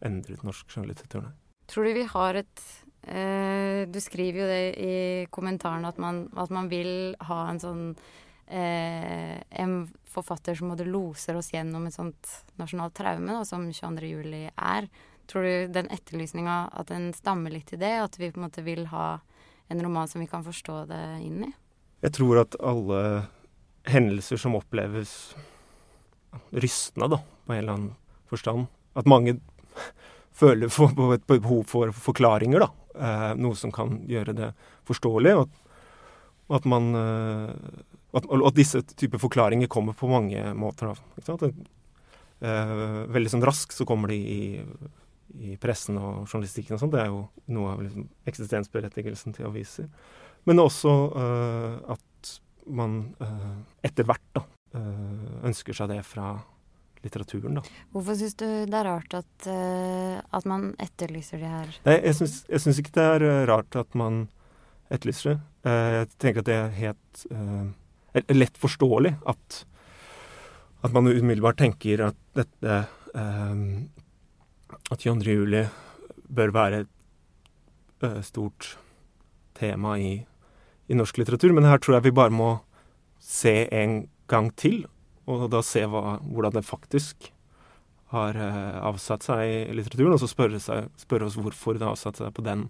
endret 0.05 0.45
norsk 0.47 0.71
skjønnlitteratur, 0.73 1.26
nei. 1.26 1.35
Tror 1.69 1.85
du 1.85 1.93
vi 1.99 2.07
har 2.09 2.38
et 2.40 2.62
uh, 3.11 3.83
du 3.90 3.99
skriver 4.02 4.40
jo 4.40 4.49
det 4.49 4.62
i 4.81 4.95
kommentaren 5.35 5.85
at 5.88 6.00
man, 6.00 6.25
at 6.38 6.55
man 6.55 6.71
vil 6.73 7.12
ha 7.28 7.43
en 7.50 7.61
sånn 7.62 7.85
uh, 7.93 9.37
En 9.64 9.76
forfatter 10.09 10.57
som 10.57 10.73
både 10.73 10.88
loser 10.88 11.37
oss 11.37 11.52
gjennom 11.52 11.85
et 11.87 11.95
sånt 11.95 12.35
nasjonalt 12.59 12.97
traume, 12.97 13.28
da, 13.28 13.45
som 13.45 13.69
22. 13.69 14.09
juli 14.09 14.47
er. 14.49 14.88
Tror 15.28 15.45
du 15.45 15.75
den 15.75 15.90
etterlysninga 15.93 16.71
at 16.73 16.88
den 16.88 17.11
stammer 17.12 17.52
litt 17.52 17.75
i 17.76 17.81
det? 17.81 17.93
At 18.00 18.17
vi 18.17 18.31
på 18.33 18.40
en 18.40 18.47
måte 18.47 18.64
vil 18.64 18.87
ha 18.88 19.19
en 19.69 19.83
roman 19.85 20.09
som 20.09 20.25
vi 20.25 20.31
kan 20.31 20.47
forstå 20.47 20.87
det 20.88 21.02
inn 21.26 21.45
i? 21.45 21.50
Jeg 22.00 22.14
tror 22.17 22.40
at 22.40 22.57
alle 22.64 23.02
hendelser 23.88 24.40
som 24.40 24.57
oppleves 24.59 25.12
rystende, 26.50 27.09
da, 27.16 27.21
på 27.47 27.54
en 27.54 27.59
eller 27.59 27.76
annen 27.76 27.95
forstand 28.28 28.66
At 28.99 29.09
mange 29.09 29.38
føler 30.40 30.71
for, 30.73 30.92
på 30.95 31.12
et 31.14 31.26
behov 31.28 31.64
for 31.71 31.95
forklaringer, 31.95 32.62
da. 32.66 32.71
Eh, 32.99 33.33
noe 33.38 33.57
som 33.59 33.73
kan 33.75 34.00
gjøre 34.11 34.35
det 34.37 34.52
forståelig. 34.88 35.35
Og 35.38 36.54
at, 36.59 36.68
man 36.68 36.90
eh, 36.97 37.50
at, 38.16 38.28
at, 38.28 38.54
disse 38.57 38.83
typer 38.95 39.21
forklaringer 39.23 39.71
kommer 39.71 39.97
på 39.97 40.11
mange 40.11 40.42
måter. 40.59 40.95
Da, 41.26 41.50
eh, 42.40 42.76
veldig 43.14 43.35
sånn 43.35 43.47
raskt 43.47 43.76
så 43.76 43.87
kommer 43.88 44.12
de 44.12 44.18
i, 44.18 44.40
i 45.50 45.59
pressen 45.61 45.99
og 46.00 46.25
journalistikken 46.26 46.76
og 46.76 46.83
sånt. 46.83 46.97
Det 46.97 47.04
er 47.04 47.12
jo 47.12 47.26
noe 47.54 47.75
av 47.75 47.85
liksom, 47.85 48.09
eksistensberettigelsen 48.30 49.37
til 49.37 49.50
aviser. 49.50 49.90
Men 50.49 50.62
også 50.64 50.95
eh, 51.23 51.75
at 51.95 52.04
man 52.68 53.00
eh, 53.22 53.58
etter 53.88 54.06
hvert 54.08 54.25
da, 54.37 54.44
eh, 54.76 55.44
ønsker 55.48 55.76
seg 55.76 55.90
det 55.92 56.02
fra 56.06 56.32
litteraturen. 57.04 57.60
Da. 57.60 57.62
Hvorfor 57.94 58.18
syns 58.18 58.34
du 58.40 58.46
det 58.46 58.75
er 58.75 58.88
rart 58.88 59.14
at, 59.14 59.46
uh, 59.46 60.18
at 60.34 60.46
man 60.50 60.72
etterlyser 60.82 61.38
det 61.38 61.50
her? 61.52 61.76
Nei, 61.87 61.94
jeg 62.08 62.16
syns 62.18 62.80
ikke 62.80 62.96
det 62.96 63.04
er 63.04 63.46
rart 63.46 63.78
at 63.78 63.94
man 63.98 64.25
etterlyser 64.90 65.37
det. 65.37 65.38
Jeg 65.68 66.08
tenker 66.18 66.42
at 66.42 66.48
det 66.48 66.56
er 66.56 66.75
helt 66.80 68.32
lett 68.34 68.58
forståelig 68.58 69.12
at, 69.30 69.60
at 70.82 70.96
man 70.96 71.10
umiddelbart 71.10 71.60
tenker 71.60 72.02
at 72.08 72.18
dette 72.38 72.80
At 74.88 75.02
22. 75.02 75.34
juli 75.34 75.62
bør 76.28 76.50
være 76.54 76.82
et 76.82 78.25
stort 78.25 78.78
tema 79.58 79.96
i, 79.98 80.26
i 80.88 80.97
norsk 80.97 81.21
litteratur. 81.21 81.52
Men 81.57 81.68
her 81.68 81.80
tror 81.83 81.99
jeg 81.99 82.09
vi 82.09 82.18
bare 82.18 82.35
må 82.35 82.52
se 83.23 83.66
en 83.75 84.00
gang 84.30 84.52
til 84.57 84.85
og 85.28 85.49
da 85.52 85.61
se 85.64 85.83
hva, 85.88 86.18
hvordan 86.25 86.57
det 86.57 86.64
faktisk 86.64 87.28
har 88.14 88.37
eh, 88.40 88.76
avsatt 88.88 89.26
seg 89.26 89.42
i 89.45 89.75
litteraturen, 89.76 90.14
og 90.16 90.23
så 90.23 90.30
spørre, 90.30 90.61
seg, 90.62 90.87
spørre, 90.97 91.28
oss 91.28 91.37
hvorfor 91.37 91.76
det 91.76 91.85
har 91.85 91.92
avsatt 91.92 92.21
seg 92.21 92.33
på 92.33 92.45
den 92.47 92.68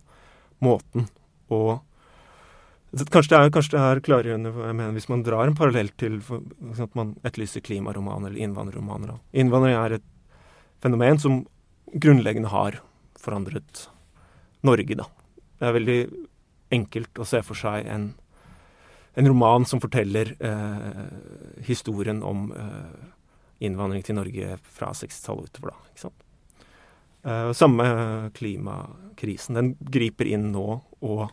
måten. 0.65 1.07
Og 1.55 1.79
kanskje 3.13 3.37
det 3.37 3.39
er, 3.39 3.53
kanskje 3.55 3.77
det 3.77 3.85
er 3.85 4.03
klargjørende 4.09 4.51
jeg 4.51 4.79
mener, 4.81 4.97
hvis 4.97 5.11
man 5.13 5.23
drar 5.27 5.47
en 5.47 5.59
parallell 5.59 5.93
til 6.01 6.19
for, 6.25 6.43
at 6.75 6.99
man 6.99 7.15
etterlyser 7.23 7.63
klimaromaner 7.63 8.33
eller 8.33 8.49
innvandrerromaner. 8.49 9.15
Innvandring 9.39 9.79
er 9.79 9.99
et 10.01 10.09
fenomen 10.83 11.23
som 11.23 11.45
grunnleggende 11.95 12.51
har 12.51 12.81
forandret 13.19 13.87
Norge, 14.67 14.99
da. 14.99 15.07
Det 15.59 15.69
er 15.69 15.75
veldig 15.77 16.01
enkelt 16.75 17.19
å 17.19 17.27
se 17.29 17.43
for 17.47 17.59
seg 17.59 17.87
en 17.89 18.11
en 19.19 19.29
roman 19.29 19.65
som 19.67 19.81
forteller 19.81 20.37
eh, 20.39 21.63
historien 21.67 22.21
om 22.23 22.53
eh, 22.55 23.07
innvandring 23.67 24.05
til 24.07 24.15
Norge 24.15 24.59
fra 24.63 24.93
60-tallet 24.95 25.49
utover 25.51 25.73
da. 25.73 25.81
ikke 25.91 26.03
sant? 26.05 26.21
Eh, 27.27 27.49
samme 27.59 27.87
klimakrisen. 28.39 29.59
Den 29.59 29.73
griper 29.81 30.31
inn 30.31 30.53
nå 30.53 30.67
og 31.03 31.25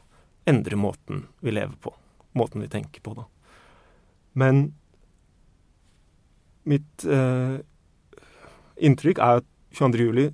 endrer 0.50 0.80
måten 0.82 1.27
vi 1.46 1.54
lever 1.54 1.77
på. 1.82 1.94
Måten 2.34 2.65
vi 2.65 2.72
tenker 2.74 3.06
på, 3.06 3.13
da. 3.20 3.27
Men 4.34 4.65
mitt 6.65 7.06
eh, 7.06 7.60
inntrykk 8.82 9.22
er 9.22 9.44
at 9.44 9.51
22. 9.77 10.10
juli, 10.10 10.25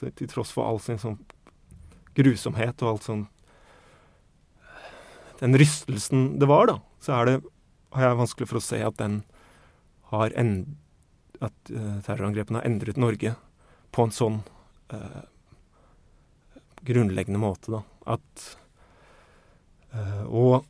til 0.00 0.32
tross 0.32 0.56
for 0.56 0.64
all 0.64 0.80
sin 0.80 0.96
sånn 0.98 1.20
grusomhet 2.16 2.80
og 2.80 2.94
alt 2.94 3.10
sånn 3.10 3.26
den 5.42 5.58
rystelsen 5.58 6.38
det 6.38 6.48
var, 6.50 6.70
da, 6.70 6.78
så 7.02 7.16
er 7.18 7.28
det, 7.28 7.36
har 7.96 8.06
jeg 8.06 8.20
vanskelig 8.20 8.48
for 8.50 8.60
å 8.60 8.64
se 8.64 8.78
at 8.86 8.98
den 9.00 9.20
har 10.12 10.34
end, 10.38 10.76
at 11.42 11.72
uh, 11.74 11.98
terrorangrepene 12.06 12.60
har 12.60 12.68
endret 12.68 13.00
Norge 13.00 13.34
på 13.92 14.06
en 14.06 14.14
sånn 14.14 14.40
uh, 14.94 15.22
grunnleggende 16.86 17.40
måte, 17.42 17.72
da. 17.74 17.82
At 18.16 18.46
uh, 19.94 20.24
Og 20.26 20.62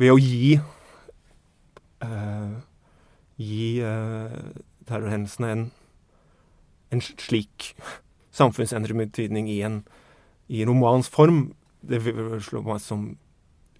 ved 0.00 0.14
å 0.14 0.20
gi 0.20 0.60
gi 3.40 3.64
terrorhendelsene 4.88 5.48
en, 5.52 5.64
en 6.96 7.02
slik 7.04 7.74
samfunnsendrende 8.32 9.04
betydning 9.04 9.50
i 9.52 9.58
en 9.68 9.82
i 10.48 10.64
romans 10.64 11.12
form, 11.12 11.50
det 11.84 12.00
vil 12.06 12.40
slå 12.42 12.62
meg 12.64 12.80
som 12.80 13.04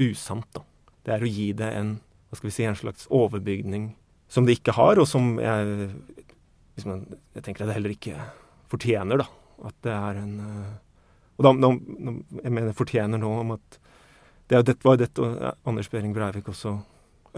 usant. 0.01 0.47
da. 0.55 0.65
Det 1.05 1.15
er 1.15 1.25
å 1.25 1.31
gi 1.31 1.51
det 1.57 1.71
en, 1.77 1.97
hva 2.29 2.39
skal 2.39 2.51
vi 2.51 2.55
si, 2.55 2.67
en 2.69 2.79
slags 2.79 3.09
overbygning 3.11 3.91
som 4.31 4.47
det 4.47 4.61
ikke 4.61 4.77
har, 4.77 5.01
og 5.03 5.09
som 5.11 5.35
jeg, 5.43 5.91
man, 6.87 7.03
jeg 7.35 7.45
tenker 7.47 7.65
at 7.65 7.73
det 7.73 7.79
heller 7.81 7.95
ikke 7.97 8.29
fortjener. 8.71 9.25
da. 9.25 9.27
At 9.67 9.77
det 9.85 9.93
er 9.97 10.23
en 10.23 10.39
eh, 10.45 10.71
Og 11.41 11.45
da, 11.45 11.53
da 11.57 11.71
jeg 12.45 12.53
mener 12.53 12.77
fortjener 12.77 13.21
nå 13.21 13.31
om 13.43 13.55
at 13.57 13.79
det, 14.51 14.63
det 14.67 14.75
var 14.85 14.99
dette 15.01 15.55
Anders 15.65 15.89
Behring 15.89 16.13
Breivik 16.13 16.49
også 16.51 16.75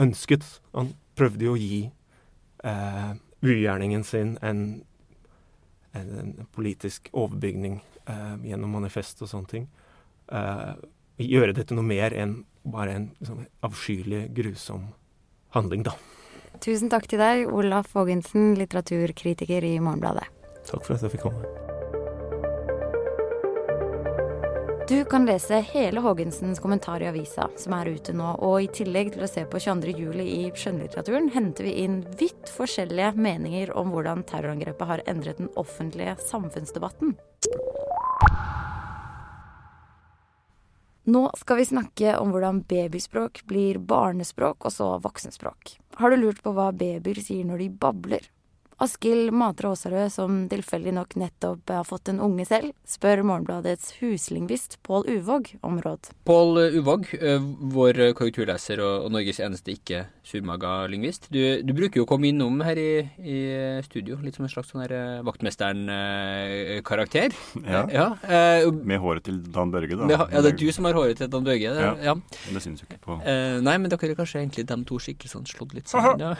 ønsket. 0.00 0.47
Han 0.73 0.95
prøvde 1.19 1.45
jo 1.47 1.54
å 1.54 1.61
gi 1.61 1.85
eh, 2.64 3.12
ugjerningen 3.42 4.04
sin 4.07 4.37
en, 4.42 4.62
en, 5.92 6.09
en, 6.19 6.33
politisk 6.54 7.11
overbygning 7.12 7.81
eh, 8.07 8.35
gjennom 8.49 8.78
manifest 8.78 9.23
og 9.23 9.31
sånne 9.33 9.52
ting. 9.52 9.69
Eh, 10.33 10.73
gjøre 11.23 11.57
dette 11.57 11.76
noe 11.76 11.87
mer 11.87 12.16
enn 12.16 12.40
bare 12.64 12.97
en 12.99 13.11
sånn 13.25 13.47
avskyelig, 13.66 14.26
grusom 14.37 14.90
handling, 15.57 15.87
da. 15.88 15.97
Tusen 16.62 16.92
takk 16.92 17.09
til 17.11 17.23
deg, 17.23 17.49
Olaf 17.50 17.95
Vågensen, 17.97 18.54
litteraturkritiker 18.61 19.64
i 19.66 19.76
Morgenbladet. 19.83 20.28
Takk 20.69 20.85
for 20.87 20.95
at 20.95 21.02
jeg 21.02 21.16
fikk 21.16 21.26
komme. 21.26 21.42
Du 24.92 25.04
kan 25.09 25.25
lese 25.25 25.61
hele 25.73 26.02
Haagensens 26.04 26.61
kommentar 26.61 27.00
i 27.00 27.07
avisa, 27.09 27.47
som 27.57 27.73
er 27.78 27.88
ute 27.95 28.12
nå. 28.12 28.35
Og 28.45 28.64
i 28.64 28.71
tillegg 28.76 29.14
til 29.14 29.25
å 29.25 29.31
se 29.31 29.45
på 29.49 29.61
22. 29.62 29.95
juli 29.97 30.26
i 30.42 30.42
skjønnlitteraturen, 30.52 31.31
henter 31.33 31.64
vi 31.64 31.76
inn 31.85 32.02
vidt 32.21 32.50
forskjellige 32.52 33.14
meninger 33.16 33.73
om 33.78 33.95
hvordan 33.95 34.26
terrorangrepet 34.28 34.90
har 34.90 35.04
endret 35.09 35.40
den 35.40 35.49
offentlige 35.57 36.19
samfunnsdebatten. 36.26 37.16
Nå 41.04 41.25
skal 41.35 41.59
vi 41.59 41.64
snakke 41.66 42.12
om 42.18 42.30
hvordan 42.30 42.61
babyspråk 42.71 43.40
blir 43.50 43.80
barnespråk 43.82 44.68
og 44.68 44.71
så 44.71 44.87
voksenspråk. 45.02 45.76
Har 45.99 46.12
du 46.12 46.21
lurt 46.21 46.42
på 46.44 46.52
hva 46.54 46.68
babyer 46.71 47.18
sier 47.18 47.49
når 47.49 47.64
de 47.64 47.73
babler? 47.82 48.28
Askild 48.83 49.31
Matre 49.37 49.69
Aasarød, 49.73 50.12
som 50.12 50.49
tilfeldig 50.50 50.93
nok 50.97 51.14
nettopp 51.21 51.71
har 51.71 51.85
fått 51.87 52.09
en 52.12 52.21
unge 52.25 52.45
selv, 52.49 52.73
spør 52.88 53.23
Morgenbladets 53.26 53.87
huslingvist 54.00 54.79
Pål 54.87 55.02
Uvåg 55.12 55.45
om 55.67 55.75
råd. 55.83 56.02
Pål 56.29 56.50
Uvåg, 56.79 57.02
eh, 57.21 57.43
vår 57.75 57.95
korrekturleser 58.19 58.79
og, 58.83 59.11
Norges 59.12 59.41
eneste 59.45 59.71
ikke 59.75 59.99
surmaga 60.26 60.71
lingvist. 60.91 61.23
Du, 61.33 61.41
du, 61.62 61.73
bruker 61.76 61.97
jo 62.00 62.05
å 62.07 62.09
komme 62.09 62.26
innom 62.31 62.55
her 62.64 62.76
i, 62.81 62.93
i, 63.19 63.38
studio, 63.87 64.14
litt 64.23 64.35
som 64.38 64.45
en 64.47 64.52
slags 64.52 64.69
sånn 64.73 64.85
eh, 64.87 65.25
vaktmesteren-karakter. 65.26 67.31
Ja. 67.62 67.83
ja 67.99 68.07
uh, 68.23 68.73
med 68.73 68.99
håret 69.02 69.25
til 69.29 69.37
Dan 69.52 69.71
Børge, 69.75 69.95
da. 69.99 70.05
Med, 70.09 70.17
ja, 70.19 70.41
det 70.41 70.49
er 70.55 70.59
du 70.62 70.69
som 70.75 70.85
har 70.88 70.95
håret 70.99 71.17
til 71.21 71.29
Dan 71.33 71.45
Børge. 71.47 71.69
Det, 71.75 71.83
ja, 71.83 71.93
ja. 72.12 72.14
Men 72.17 72.52
det 72.57 72.62
syns 72.64 72.81
jo 72.83 72.87
ikke 72.88 73.05
på 73.05 73.12
uh, 73.21 73.57
Nei, 73.62 73.76
men 73.79 73.88
dere 73.93 74.12
er 74.12 74.19
kanskje 74.19 74.38
egentlig 74.43 74.64
de 74.71 74.76
to 74.88 74.97
skikkelsene 75.02 75.47
slått 75.50 75.73
litt 75.76 75.88
sammen. 75.93 76.17
Ja. 76.23 76.31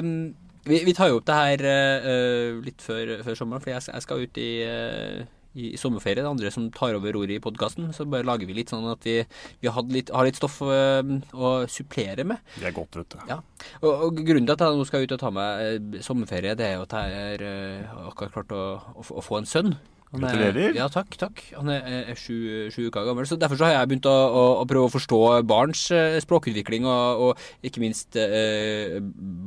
um, 0.00 0.10
Vi, 0.68 0.80
vi, 0.84 0.94
tar 0.96 1.10
jo 1.10 1.20
opp 1.20 1.28
det 1.28 1.36
her 1.36 1.66
uh, 1.66 2.62
litt 2.64 2.82
før, 2.84 3.20
før, 3.24 3.36
sommeren, 3.38 3.62
for 3.64 3.72
jeg, 3.72 3.86
jeg 3.88 4.04
skal 4.04 4.24
ut 4.24 4.40
i, 4.40 4.48
uh, 4.68 5.22
i, 5.56 5.70
sommerferie. 5.80 6.20
Det 6.20 6.26
er 6.26 6.30
andre 6.30 6.52
som 6.52 6.66
tar 6.74 6.96
over 6.98 7.16
ordet 7.22 7.38
i 7.38 7.42
podkasten. 7.42 7.88
Så 7.96 8.04
bare 8.10 8.26
lager 8.28 8.48
vi 8.48 8.58
litt 8.58 8.72
sånn 8.72 8.84
at 8.90 9.06
vi, 9.08 9.16
vi 9.62 9.72
har, 9.72 9.86
litt, 9.88 10.12
har, 10.12 10.28
litt, 10.28 10.40
stoff 10.40 10.60
uh, 10.66 11.00
å 11.32 11.52
supplere 11.70 12.26
med. 12.28 12.42
Det 12.58 12.68
er 12.68 12.76
godt, 12.76 13.00
vet 13.00 13.16
du. 13.16 13.22
Ja. 13.30 13.40
Og, 13.80 13.88
og, 13.92 14.20
grunnen 14.20 14.50
til 14.50 14.56
at 14.56 14.66
jeg 14.66 14.82
nå 14.82 14.88
skal 14.90 15.06
ut 15.06 15.16
og 15.16 15.22
ta 15.22 15.32
meg 15.34 16.02
sommerferie, 16.04 16.56
det 16.58 16.68
er 16.68 16.76
jo 16.76 16.84
at 16.88 16.98
jeg 16.98 17.40
har 17.88 18.12
akkurat 18.12 18.36
klart 18.36 18.54
å, 18.56 18.66
å, 19.00 19.06
å, 19.08 19.24
få 19.24 19.40
en 19.40 19.48
sønn. 19.48 19.74
Gratulerer. 20.10 20.74
Ja, 20.74 20.88
takk. 20.90 21.14
takk. 21.14 21.38
Han 21.54 21.70
er, 21.70 21.84
er 22.10 22.18
sju, 22.18 22.34
sju, 22.74 22.88
uker 22.90 23.06
gammel. 23.06 23.28
så 23.28 23.38
Derfor 23.38 23.60
så 23.60 23.68
har 23.68 23.76
jeg 23.76 23.90
begynt 23.92 24.08
å, 24.10 24.14
å, 24.14 24.42
å 24.58 24.64
prøve 24.66 24.88
å 24.88 24.92
forstå 24.92 25.20
barns 25.46 25.84
uh, 25.94 26.16
språkutvikling, 26.22 26.88
og, 26.90 27.22
og, 27.22 27.44
ikke 27.66 27.82
minst 27.82 28.18
eh, 28.18 28.98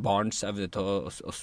barns 0.05 0.39
evne 0.47 0.69
til 0.71 0.87
å, 0.87 0.95
å, 1.11 1.35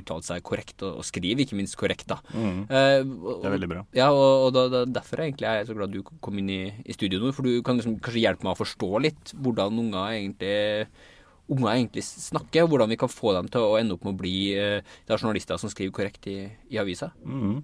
uttale 0.00 0.26
seg 0.26 0.42
korrekt 0.46 0.82
og, 0.82 0.98
og, 0.98 1.06
skrive, 1.06 1.46
ikke 1.46 1.58
minst 1.58 1.78
korrekt. 1.78 2.08
da. 2.10 2.18
Mm. 2.34 2.64
Uh, 2.66 3.38
det 3.38 3.50
er 3.50 3.56
veldig 3.56 3.70
bra. 3.70 3.84
Ja, 3.94 4.10
og, 4.10 4.50
da, 4.56 4.66
da, 4.72 4.84
derfor 4.98 5.22
er 5.22 5.28
egentlig 5.28 5.52
jeg 5.52 5.68
så 5.70 5.78
glad 5.78 5.94
du 5.94 6.02
kom 6.02 6.42
inn 6.42 6.50
i, 6.50 6.62
i 6.82 6.96
studio 6.96 7.22
nå, 7.22 7.30
for 7.36 7.46
du 7.46 7.62
kan 7.66 7.78
liksom, 7.78 8.00
kanskje 8.02 8.24
hjelpe 8.26 8.48
meg 8.48 8.56
å 8.56 8.62
forstå 8.64 8.90
litt 9.06 9.36
hvordan 9.38 9.84
unger 9.84 10.16
egentlig 10.16 10.56
unger 11.52 11.74
egentlig 11.74 12.04
snakker, 12.08 12.64
og 12.64 12.72
hvordan 12.72 12.90
vi 12.90 12.98
kan 12.98 13.12
få 13.12 13.34
dem 13.36 13.50
til 13.52 13.66
å 13.66 13.76
ende 13.78 13.94
opp 13.96 14.06
med 14.06 14.14
å 14.14 14.20
bli 14.22 14.36
eh, 14.56 14.94
journalister 15.10 15.60
som 15.60 15.68
skriver 15.68 15.92
korrekt 15.92 16.28
i, 16.32 16.38
i 16.72 16.80
avisa. 16.80 17.10
Mm. 17.20 17.58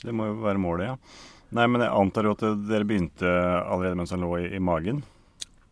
Det 0.00 0.14
må 0.16 0.30
jo 0.30 0.40
være 0.44 0.62
målet, 0.62 0.92
ja. 0.92 1.28
Nei, 1.56 1.66
men 1.66 1.82
jeg 1.82 1.94
antar 1.98 2.28
jo 2.28 2.34
at 2.36 2.44
dere 2.68 2.86
begynte 2.86 3.30
allerede 3.30 3.98
mens 3.98 4.12
han 4.14 4.22
lå 4.22 4.36
i, 4.38 4.44
i 4.54 4.62
magen? 4.62 5.02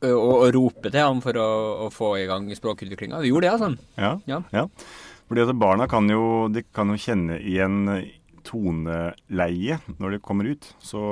Å, 0.02 0.10
å 0.14 0.48
rope 0.54 0.90
til 0.90 1.00
ham 1.00 1.22
for 1.22 1.38
å, 1.38 1.48
å 1.86 1.90
få 1.94 2.12
i 2.20 2.26
gang 2.30 2.48
språkutviklinga. 2.54 3.22
Vi 3.22 3.30
gjorde 3.32 3.46
det, 3.46 3.54
altså. 3.54 3.70
Ja, 3.98 4.12
ja. 4.30 4.42
ja. 4.54 4.66
Fordi 5.28 5.44
at 5.44 5.58
barna 5.60 5.86
kan 5.90 6.08
jo, 6.10 6.48
de 6.52 6.64
kan 6.74 6.90
jo 6.90 6.98
kjenne 7.00 7.38
igjen 7.38 7.84
toneleie 8.48 9.78
når 9.98 10.16
de 10.16 10.20
kommer 10.24 10.48
ut. 10.50 10.70
Så, 10.82 11.02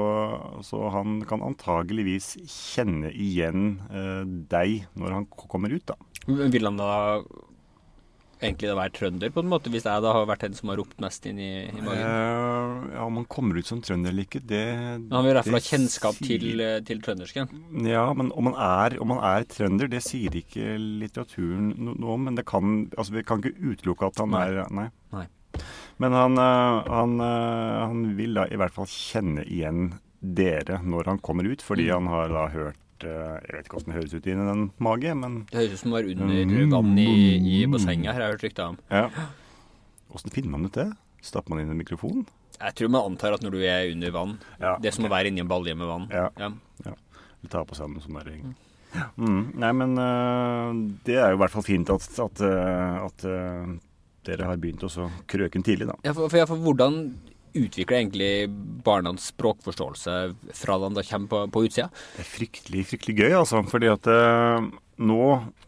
så 0.67 0.91
han 0.95 1.21
kan 1.29 1.45
antageligvis 1.45 2.35
kjenne 2.51 3.13
igjen 3.13 3.77
eh, 3.91 4.23
deg 4.25 4.87
når 4.99 5.19
han 5.21 5.29
kommer 5.37 5.75
ut, 5.75 5.93
da. 5.93 5.99
Vil 6.27 6.67
han 6.67 6.81
da 6.81 6.93
egentlig 8.41 8.71
å 8.73 8.77
være 8.77 8.93
trønder, 8.97 9.33
på 9.33 9.43
en 9.43 9.51
måte, 9.51 9.71
hvis 9.73 9.87
jeg 9.89 10.05
da 10.05 10.13
har 10.13 10.27
vært 10.29 10.45
den 10.47 10.57
som 10.59 10.71
har 10.73 10.79
ropt 10.81 10.99
mest 11.03 11.27
inn 11.29 11.41
i, 11.41 11.51
i 11.71 11.83
magen? 11.85 12.03
Uh, 12.03 12.87
ja, 12.93 13.07
om 13.07 13.21
han 13.21 13.29
kommer 13.33 13.59
ut 13.59 13.69
som 13.69 13.81
trønder 13.85 14.13
eller 14.13 14.27
ikke, 14.27 14.43
det 14.45 14.63
men 14.77 15.09
Han 15.15 15.25
vil 15.25 15.33
i 15.33 15.37
hvert 15.39 15.49
fall 15.49 15.59
ha 15.59 15.65
kjennskap 15.67 16.19
sier... 16.19 16.45
til, 16.45 16.63
eh, 16.65 16.79
til 16.87 17.03
trøndersken? 17.05 17.51
Ja, 17.89 18.07
men 18.17 18.31
om 18.37 18.51
han, 18.51 18.59
er, 18.67 18.99
om 19.03 19.15
han 19.15 19.25
er 19.31 19.49
trønder, 19.51 19.91
det 19.93 20.03
sier 20.05 20.37
ikke 20.37 20.77
litteraturen 20.77 21.73
noe 21.87 22.15
om. 22.17 22.27
Men 22.29 22.39
det 22.39 22.47
kan, 22.49 22.79
altså, 22.97 23.17
vi 23.17 23.25
kan 23.27 23.43
ikke 23.43 23.73
utelukke 23.73 24.11
at 24.11 24.25
han 24.25 24.35
nei. 24.35 24.47
er 24.49 24.73
Nei. 24.77 24.89
nei. 25.15 25.27
Men 26.03 26.17
han, 26.17 26.41
eh, 26.41 26.91
han, 26.93 27.21
han, 27.21 28.09
vil 28.19 28.37
da 28.41 28.49
i 28.51 28.59
hvert 28.61 28.75
fall 28.75 28.91
kjenne 28.91 29.47
igjen 29.47 29.95
dere 30.21 30.81
når 30.85 31.13
han 31.13 31.23
kommer 31.25 31.47
ut, 31.49 31.63
fordi 31.65 31.89
mm. 31.89 31.95
han 31.97 32.13
har 32.13 32.35
da 32.35 32.49
hørt 32.53 32.81
Eh, 32.81 32.86
jeg 33.05 33.53
vet 33.53 33.67
ikke 33.67 33.77
hvordan 33.77 33.93
det 33.93 33.99
høres 33.99 34.15
ut 34.15 34.29
inni 34.31 34.47
den 34.49 34.63
mage, 34.83 35.15
men 35.19 35.41
Det 35.51 35.59
høres 35.61 35.75
ut 35.75 35.83
som 35.83 35.93
det 35.93 35.97
var 35.99 36.11
under 36.15 36.71
vann 36.73 36.99
i, 37.03 37.11
i 37.37 37.59
bassenget 37.71 38.15
her, 38.15 38.23
jeg 38.25 38.37
hørt 38.37 38.47
rykte 38.47 38.71
om. 38.73 38.79
Ja. 38.91 39.09
Åssen 40.17 40.33
finner 40.33 40.55
man 40.55 40.69
ut 40.69 40.79
det? 40.79 40.89
Stapper 41.27 41.53
man 41.53 41.63
inn 41.63 41.73
en 41.75 41.81
mikrofon? 41.81 42.25
Jeg 42.57 42.77
tror 42.79 42.93
man 42.93 43.11
antar 43.11 43.37
at 43.37 43.43
når 43.45 43.57
du 43.57 43.59
er 43.69 43.91
under 43.91 44.13
vann 44.15 44.37
ja, 44.57 44.77
Det 44.81 44.89
er 44.89 44.95
som 44.97 45.05
okay. 45.05 45.11
å 45.11 45.17
være 45.17 45.33
inni 45.33 45.43
en 45.45 45.51
balje 45.51 45.75
med 45.77 45.91
vann. 45.91 46.07
Ja. 46.13 46.31
ja. 46.41 46.53
ja. 46.87 46.95
Vi 47.43 47.51
tar 47.53 47.67
på 47.69 47.77
sammen 47.77 48.01
sånn 48.01 48.17
der 48.17 48.31
mm. 48.33 48.55
mm. 49.21 49.43
Nei, 49.61 49.73
men 49.77 49.97
uh, 50.01 50.71
det 51.07 51.19
er 51.21 51.35
jo 51.35 51.41
i 51.41 51.43
hvert 51.45 51.53
fall 51.53 51.67
fint 51.67 51.93
at, 51.93 52.07
at, 52.25 52.45
uh, 52.45 53.05
at 53.05 53.27
uh, 53.29 53.77
dere 54.27 54.49
har 54.49 54.61
begynt 54.63 54.87
å 54.87 55.09
krøke 55.29 55.59
den 55.59 55.67
tidlig, 55.67 55.91
da. 55.91 55.99
Ja, 56.07 56.15
for, 56.17 56.33
for, 56.33 56.49
for 56.49 56.65
hvordan 56.65 57.03
utvikler 57.57 58.01
egentlig 58.01 58.33
barnas 58.87 59.31
språkforståelse 59.33 60.17
fra 60.55 60.79
de 60.83 61.05
kommer 61.11 61.31
på, 61.31 61.45
på 61.55 61.65
utsida? 61.69 61.89
Det 62.17 62.25
er 62.25 62.33
fryktelig, 62.33 62.87
fryktelig 62.93 63.17
gøy, 63.21 63.37
altså. 63.43 63.63
Fordi 63.71 63.91
at 63.93 64.11
eh, 64.13 64.69
nå 65.07 65.23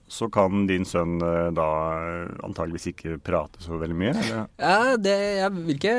så 0.09 0.31
kan 0.33 0.67
din 0.69 0.87
sønn 0.89 1.19
eh, 1.21 1.49
da 1.57 1.69
antageligvis 2.47 2.91
ikke 2.93 3.19
prate 3.25 3.63
så 3.65 3.81
veldig 3.81 3.97
mye? 3.99 4.13
Eller? 4.17 4.45
Ja, 4.61 4.97
det 4.97 5.17
Jeg 5.43 5.57
vil 5.57 5.75
ikke 5.77 5.97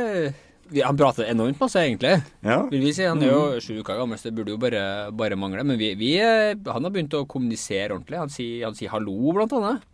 han 0.86 0.98
prater 0.98 1.26
enormt 1.26 1.60
masse, 1.60 1.82
egentlig. 1.82 2.20
Ja. 2.46 2.60
Vil 2.70 2.84
vi 2.84 2.94
si. 2.94 3.06
Han 3.08 3.24
er 3.26 3.32
jo 3.32 3.40
mm. 3.56 3.62
sju 3.66 3.80
uker 3.82 3.98
gammel, 3.98 4.20
så 4.22 4.30
det 4.30 4.36
burde 4.38 4.54
jo 4.54 4.60
bare, 4.62 4.84
bare 5.18 5.38
mangle. 5.40 5.64
Men 5.66 5.80
vi, 5.82 5.96
vi, 5.98 6.12
eh, 6.22 6.54
han 6.54 6.86
har 6.86 6.94
begynt 6.94 7.16
å 7.18 7.26
kommunisere 7.30 7.96
ordentlig. 7.96 8.20
Han 8.22 8.34
sier, 8.34 8.68
han 8.68 8.78
sier 8.78 8.94
hallo, 8.94 9.18
blant 9.34 9.56
annet. 9.58 9.88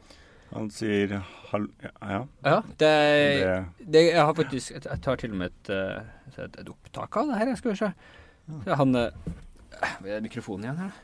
Han 0.52 0.68
sier 0.72 1.16
hallo 1.56 1.72
Ja. 1.82 2.22
ja 2.46 2.60
det, 2.80 2.92
det, 3.80 4.04
Jeg 4.12 4.22
har 4.22 4.38
faktisk 4.38 4.76
Jeg 4.78 5.02
tar 5.02 5.20
til 5.22 5.34
og 5.34 5.42
med 5.42 5.52
et, 5.52 5.74
et, 6.36 6.62
et 6.62 6.70
opptak 6.70 7.18
av 7.18 7.32
det 7.32 7.42
her. 7.42 7.52
Jeg 7.54 7.62
skal 7.64 7.78
se. 7.82 7.92
Ja. 8.68 8.80
Han 8.80 8.96
Er 8.96 10.24
mikrofonen 10.24 10.68
igjen 10.68 10.82
her? 10.86 10.96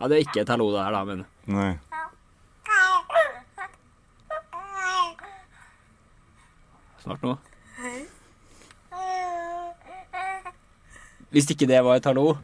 Ja, 0.00 0.08
det 0.08 0.16
er 0.16 0.24
ikke 0.26 0.42
et 0.42 0.50
hallo 0.50 0.72
det 0.74 0.82
her, 0.82 0.92
da, 0.92 1.04
men 1.06 1.24
Nei. 1.46 1.74
Snart 7.04 7.22
nå. 7.22 7.34
Hvis 11.34 11.50
ikke 11.50 11.66
det 11.68 11.80
var 11.84 11.98
et 11.98 12.06
hallo, 12.08 12.36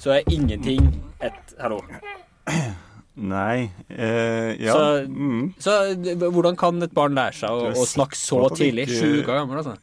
så 0.00 0.14
er 0.16 0.30
ingenting 0.32 0.86
et 1.22 1.54
hallo. 1.60 1.78
Nei 3.14 3.70
eh, 3.88 4.54
Ja. 4.60 4.72
Så, 4.72 5.08
mm. 5.08 5.54
så, 5.58 5.76
hvordan 6.30 6.56
kan 6.58 6.82
et 6.82 6.94
barn 6.94 7.16
lære 7.18 7.36
seg 7.42 7.50
å, 7.50 7.72
å 7.74 7.86
snakke 7.88 8.18
så 8.18 8.44
tidlig? 8.54 8.86
Sju 8.92 9.20
uker 9.20 9.34
gammel, 9.34 9.60
altså? 9.62 9.76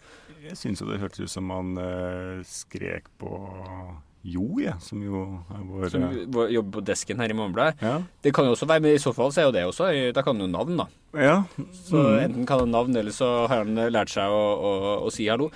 Jeg 0.48 0.56
syns 0.56 0.82
jo 0.82 0.88
det 0.88 1.02
hørtes 1.02 1.28
ut 1.28 1.32
som 1.32 1.48
man 1.50 1.76
eh, 1.82 2.44
skrek 2.48 3.10
på 3.20 3.32
Jo, 4.28 4.46
jeg, 4.62 4.70
ja, 4.70 4.78
som 4.84 5.02
jo 5.04 5.26
er 5.52 5.66
vår 5.68 5.92
Som 5.92 6.06
uh, 6.08 6.46
jobber 6.54 6.80
på 6.80 6.86
desken 6.88 7.20
her 7.20 7.34
i 7.34 7.36
Morgenbladet. 7.36 7.84
Ja. 7.84 7.98
Det 8.24 8.32
kan 8.36 8.48
jo 8.48 8.56
også 8.56 8.70
være, 8.70 8.86
men 8.86 8.96
i 8.96 9.02
så 9.04 9.12
fall 9.16 9.34
så 9.36 9.44
er 9.44 9.50
jo 9.50 9.56
det 9.58 9.66
også 9.68 9.90
Da 10.16 10.24
kan 10.24 10.38
han 10.38 10.48
jo 10.48 10.52
navn, 10.54 10.80
da. 10.80 10.88
Ja. 11.18 11.38
Så 11.84 12.00
mm. 12.00 12.20
enten 12.24 12.48
kan 12.48 12.64
han 12.64 12.72
navn, 12.72 12.96
eller 12.96 13.16
så 13.16 13.32
har 13.52 13.66
han 13.66 13.88
lært 13.92 14.14
seg 14.14 14.32
å, 14.32 14.46
å, 14.56 14.96
å 15.08 15.12
si 15.14 15.28
hallo. 15.28 15.52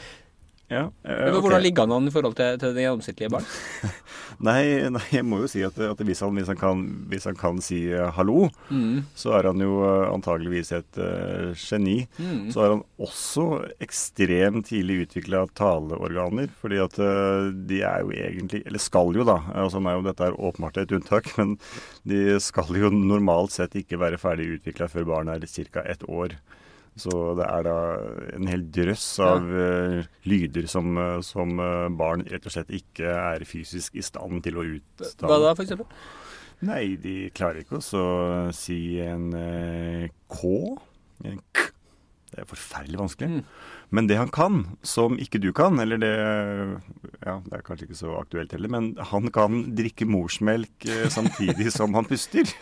Ja, 0.72 0.86
eh, 1.04 1.28
okay. 1.28 1.40
Hvordan 1.44 1.62
ligger 1.66 1.84
han 1.84 1.92
an 1.98 2.08
i 2.08 2.12
forhold 2.14 2.38
til, 2.38 2.56
til 2.62 2.72
det 2.72 2.86
gjennomsnittlige 2.86 3.32
barn? 3.34 3.48
nei, 4.48 4.62
nei, 4.96 5.04
jeg 5.12 5.26
må 5.28 5.42
jo 5.42 5.50
si 5.52 5.64
at, 5.68 5.76
at 5.84 6.04
hvis, 6.08 6.22
han, 6.24 6.38
hvis, 6.40 6.48
han 6.48 6.60
kan, 6.60 6.84
hvis, 7.12 7.28
han, 7.28 7.36
kan, 7.40 7.60
si 7.64 7.82
uh, 7.92 8.08
hallo, 8.16 8.46
mm. 8.70 9.02
så 9.20 9.34
er 9.36 9.50
han 9.50 9.60
jo 9.60 9.82
uh, 9.84 10.08
antageligvis 10.14 10.72
et 10.78 11.02
uh, 11.02 11.52
geni. 11.60 11.98
Mm. 12.16 12.46
Så 12.56 12.64
er 12.64 12.76
han 12.78 12.86
også 13.04 13.48
ekstremt 13.84 14.70
tidlig 14.72 15.02
utvikla 15.10 15.44
taleorganer. 15.60 16.48
Fordi 16.62 16.80
at 16.80 16.96
de 17.68 17.82
er 17.84 18.06
jo 18.06 18.12
egentlig 18.16 18.62
Eller 18.70 18.82
skal 18.82 19.12
jo, 19.16 19.26
da. 19.28 19.40
altså 19.58 19.82
jo 19.84 20.06
Dette 20.06 20.30
er 20.30 20.40
åpenbart 20.40 20.80
et 20.80 20.96
unntak, 20.96 21.28
men 21.40 21.58
de 22.08 22.40
skal 22.40 22.72
jo 22.80 22.94
normalt 22.96 23.58
sett 23.58 23.76
ikke 23.76 24.00
være 24.00 24.22
ferdig 24.22 24.54
utvikla 24.56 24.88
før 24.92 25.10
barnet 25.12 25.44
er 25.44 25.68
ca. 25.76 25.84
ett 25.84 26.08
år. 26.08 26.40
Så 27.00 27.12
det 27.40 27.46
er 27.48 27.64
da 27.64 27.76
en 28.36 28.50
hel 28.52 28.66
drøss 28.76 29.06
av 29.24 29.48
ja. 29.48 29.68
uh, 30.04 30.10
lyder 30.28 30.68
som, 30.68 30.92
uh, 31.00 31.22
som 31.24 31.56
uh, 31.62 31.88
barn 31.88 32.26
rett 32.28 32.48
og 32.48 32.52
slett 32.52 32.74
ikke 32.76 33.08
er 33.08 33.46
fysisk 33.48 33.96
i 33.96 34.04
stand 34.04 34.44
til 34.44 34.60
å 34.60 34.66
utstå. 34.76 35.30
Hva 35.30 35.40
da, 35.40 35.54
eksempel? 35.56 35.88
Nei, 36.68 36.98
de 37.02 37.16
klarer 37.34 37.64
ikke 37.64 37.80
å 37.80 38.08
si 38.54 39.00
en 39.02 39.32
K. 40.30 40.52
En 41.26 41.40
K. 41.56 41.71
Det 42.32 42.44
er 42.44 42.48
forferdelig 42.48 43.00
vanskelig. 43.00 43.30
Mm. 43.30 43.70
Men 43.92 44.08
det 44.08 44.16
han 44.16 44.32
kan, 44.32 44.62
som 44.88 45.18
ikke 45.20 45.42
du 45.44 45.52
kan, 45.56 45.80
eller 45.84 46.00
det 46.00 46.12
Ja, 47.22 47.38
det 47.44 47.58
er 47.58 47.66
kanskje 47.66 47.90
ikke 47.90 48.00
så 48.00 48.16
aktuelt 48.18 48.54
heller, 48.56 48.72
men 48.72 48.94
han 49.12 49.28
kan 49.36 49.66
drikke 49.76 50.08
morsmelk 50.08 50.88
samtidig 51.18 51.72
som 51.76 51.94
han 51.98 52.08
puster. 52.08 52.48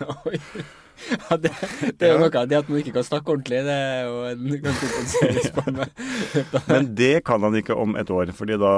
Ja, 1.07 1.37
det, 1.39 1.51
det, 1.95 2.07
er 2.07 2.17
jo 2.17 2.25
noe 2.25 2.41
det 2.49 2.57
at 2.57 2.69
man 2.69 2.81
ikke 2.81 2.93
kan 2.97 3.05
snakke 3.07 3.31
ordentlig. 3.31 3.61
Det 3.63 3.71
er 3.75 4.01
jo 4.03 4.17
en 4.27 4.63
ganske 4.65 4.89
kompenserende 4.91 5.87
Men 6.73 6.89
det 6.97 7.13
kan 7.29 7.45
han 7.45 7.55
ikke 7.55 7.77
om 7.79 7.95
et 7.99 8.11
år, 8.11 8.33
fordi 8.35 8.57
da, 8.59 8.73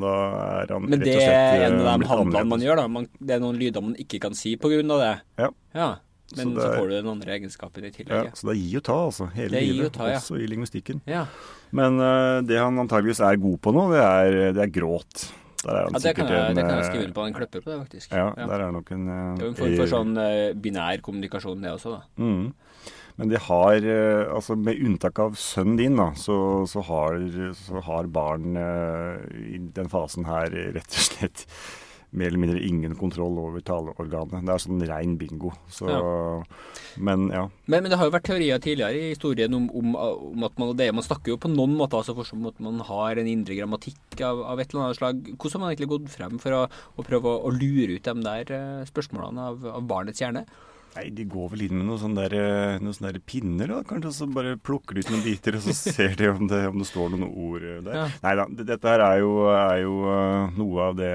da 0.00 0.14
er 0.62 0.74
han 0.74 0.88
Men 0.88 1.04
det 1.04 1.16
er 1.20 1.66
en 1.68 1.78
av 1.82 1.90
de 2.00 2.08
handlene 2.08 2.50
man 2.54 2.64
gjør, 2.64 2.80
da. 2.80 2.86
Man, 2.98 3.08
det 3.20 3.36
er 3.36 3.42
noen 3.44 3.60
lyder 3.60 3.84
man 3.84 3.96
ikke 4.00 4.22
kan 4.22 4.38
si 4.38 4.56
på 4.56 4.72
av 4.78 5.02
det. 5.02 5.14
Ja. 5.42 5.50
ja. 5.76 5.90
Men 6.36 6.52
så, 6.52 6.60
så, 6.60 6.68
får 6.76 6.88
du 6.90 6.94
den 6.98 7.08
andre 7.08 7.34
egenskapen 7.38 7.86
i 7.88 7.90
tillegg. 7.92 8.28
Ja, 8.28 8.36
så 8.36 8.50
det 8.50 8.54
er 8.54 8.60
gi 8.60 8.72
og 8.76 8.84
ta, 8.84 8.96
altså. 9.06 9.28
Hele 9.32 9.54
det 9.54 9.62
livet. 9.64 9.92
Ta, 9.94 10.10
ja. 10.12 10.20
Også 10.20 10.36
i 10.36 10.48
lingvistikken. 10.50 11.00
Ja. 11.08 11.24
Men 11.76 11.96
uh, 12.02 12.40
det 12.44 12.58
han 12.60 12.80
antageligvis 12.84 13.22
er 13.24 13.40
god 13.40 13.56
på 13.64 13.72
nå, 13.76 13.86
det 13.94 14.02
er, 14.02 14.36
det 14.56 14.64
er 14.66 14.74
gråt. 14.74 15.24
ja, 15.64 15.86
det 15.88 16.12
kan, 16.18 16.28
jeg, 16.28 16.50
en, 16.50 16.58
det 16.58 16.66
kan 16.66 16.76
jeg 16.76 16.90
skrive 16.90 17.06
under 17.06 17.16
på. 17.16 17.24
Han 17.30 17.38
kløpper 17.38 17.64
på 17.64 17.72
det, 17.72 17.80
faktisk. 17.86 18.12
Ja, 18.12 18.28
der 18.36 18.66
er 18.66 18.76
nok 18.76 18.92
en 18.92 19.08
uh, 19.08 19.16
Det 19.38 19.46
er 19.46 19.48
jo 19.48 19.54
en 19.54 19.58
form 19.62 19.76
for 19.80 19.94
sånn 19.94 20.14
uh, 20.20 20.28
binær 20.68 21.04
kommunikasjon, 21.08 21.64
det 21.64 21.74
også, 21.78 21.96
da. 21.96 22.04
Mm. 22.20 22.94
Men 23.18 23.32
det 23.32 23.40
har 23.48 23.82
Altså, 23.82 24.54
med 24.54 24.78
unntak 24.78 25.18
av 25.18 25.32
sønnen 25.40 25.80
din, 25.80 25.96
da, 25.98 26.12
så, 26.14 26.36
så, 26.70 26.84
har, 26.86 27.16
så 27.58 27.80
har, 27.88 28.06
barn 28.14 28.52
i 28.54 29.58
den 29.74 29.90
fasen 29.90 30.28
her 30.28 30.52
rett 30.76 30.92
og 30.92 31.06
slett 31.08 31.46
mer 32.10 32.30
eller 32.30 32.40
mindre 32.40 32.62
ingen 32.64 32.94
kontroll 32.96 33.36
over 33.40 33.62
taleorganet. 33.64 34.46
Det 34.46 34.54
er 34.54 34.62
sånn 34.62 34.84
rein 34.88 35.16
bingo. 35.20 35.52
Så, 35.72 35.88
ja. 35.90 35.98
Men 36.96 37.26
ja. 37.34 37.44
Men, 37.66 37.82
men, 37.82 37.90
det 37.92 37.98
har 38.00 38.08
jo 38.08 38.14
vært 38.14 38.28
teorier 38.30 38.62
tidligere 38.64 38.96
i 38.96 39.10
historien 39.12 39.56
om, 39.58 39.66
om, 39.76 39.92
om 39.98 40.46
at 40.48 40.56
man, 40.60 40.72
det, 40.78 40.88
man 40.96 41.04
snakker 41.04 41.34
jo 41.34 41.40
på 41.42 41.52
noen 41.52 41.76
måter 41.78 42.00
altså 42.00 42.16
for 42.16 42.28
som 42.28 42.46
at 42.48 42.62
man 42.64 42.80
har 42.88 43.20
en 43.20 43.28
indre 43.28 43.58
grammatikk 43.58 44.22
av, 44.24 44.40
av, 44.54 44.62
et 44.62 44.72
eller 44.72 44.86
annet 44.86 45.00
slag. 45.00 45.20
Hvordan 45.34 45.58
har 45.58 45.64
man 45.64 45.74
egentlig 45.74 45.92
gått 45.92 46.10
frem 46.14 46.40
for 46.42 46.56
å, 46.56 46.64
å 46.68 47.06
prøve 47.06 47.34
å, 47.34 47.44
å, 47.44 47.54
lure 47.54 47.98
ut 47.98 48.08
de 48.08 48.16
der 48.24 48.54
uh, 48.56 48.88
spørsmålene 48.88 49.52
av, 49.52 49.70
av 49.76 49.86
barnets 49.90 50.24
hjerne? 50.24 50.46
Nei, 50.98 51.12
de 51.14 51.28
går 51.30 51.52
vel 51.52 51.60
inn 51.68 51.76
med 51.78 51.86
noen 51.86 52.00
sånne, 52.02 52.24
der, 52.26 52.32
eh, 52.34 52.80
noen 52.82 52.94
sånne 52.96 53.12
der 53.14 53.22
pinner, 53.22 53.70
da. 53.70 53.82
Kanskje 53.86 54.10
så 54.16 54.26
bare 54.34 54.56
plukker 54.58 54.98
ut 54.98 55.10
noen 55.12 55.22
biter, 55.22 55.54
og 55.54 55.62
så 55.62 55.74
ser 55.94 56.16
de 56.18 56.26
om 56.32 56.48
det, 56.50 56.58
om 56.66 56.80
det 56.80 56.88
står 56.88 57.12
noen 57.14 57.28
ord 57.28 57.66
der. 57.86 58.00
Ja. 58.00 58.06
Nei 58.24 58.32
da, 58.40 58.46
dette 58.72 58.90
her 58.90 59.04
er 59.04 59.20
jo, 59.22 59.30
er 59.52 59.76
jo, 59.84 59.94
noe 60.58 60.88
av 60.88 60.98
det 60.98 61.12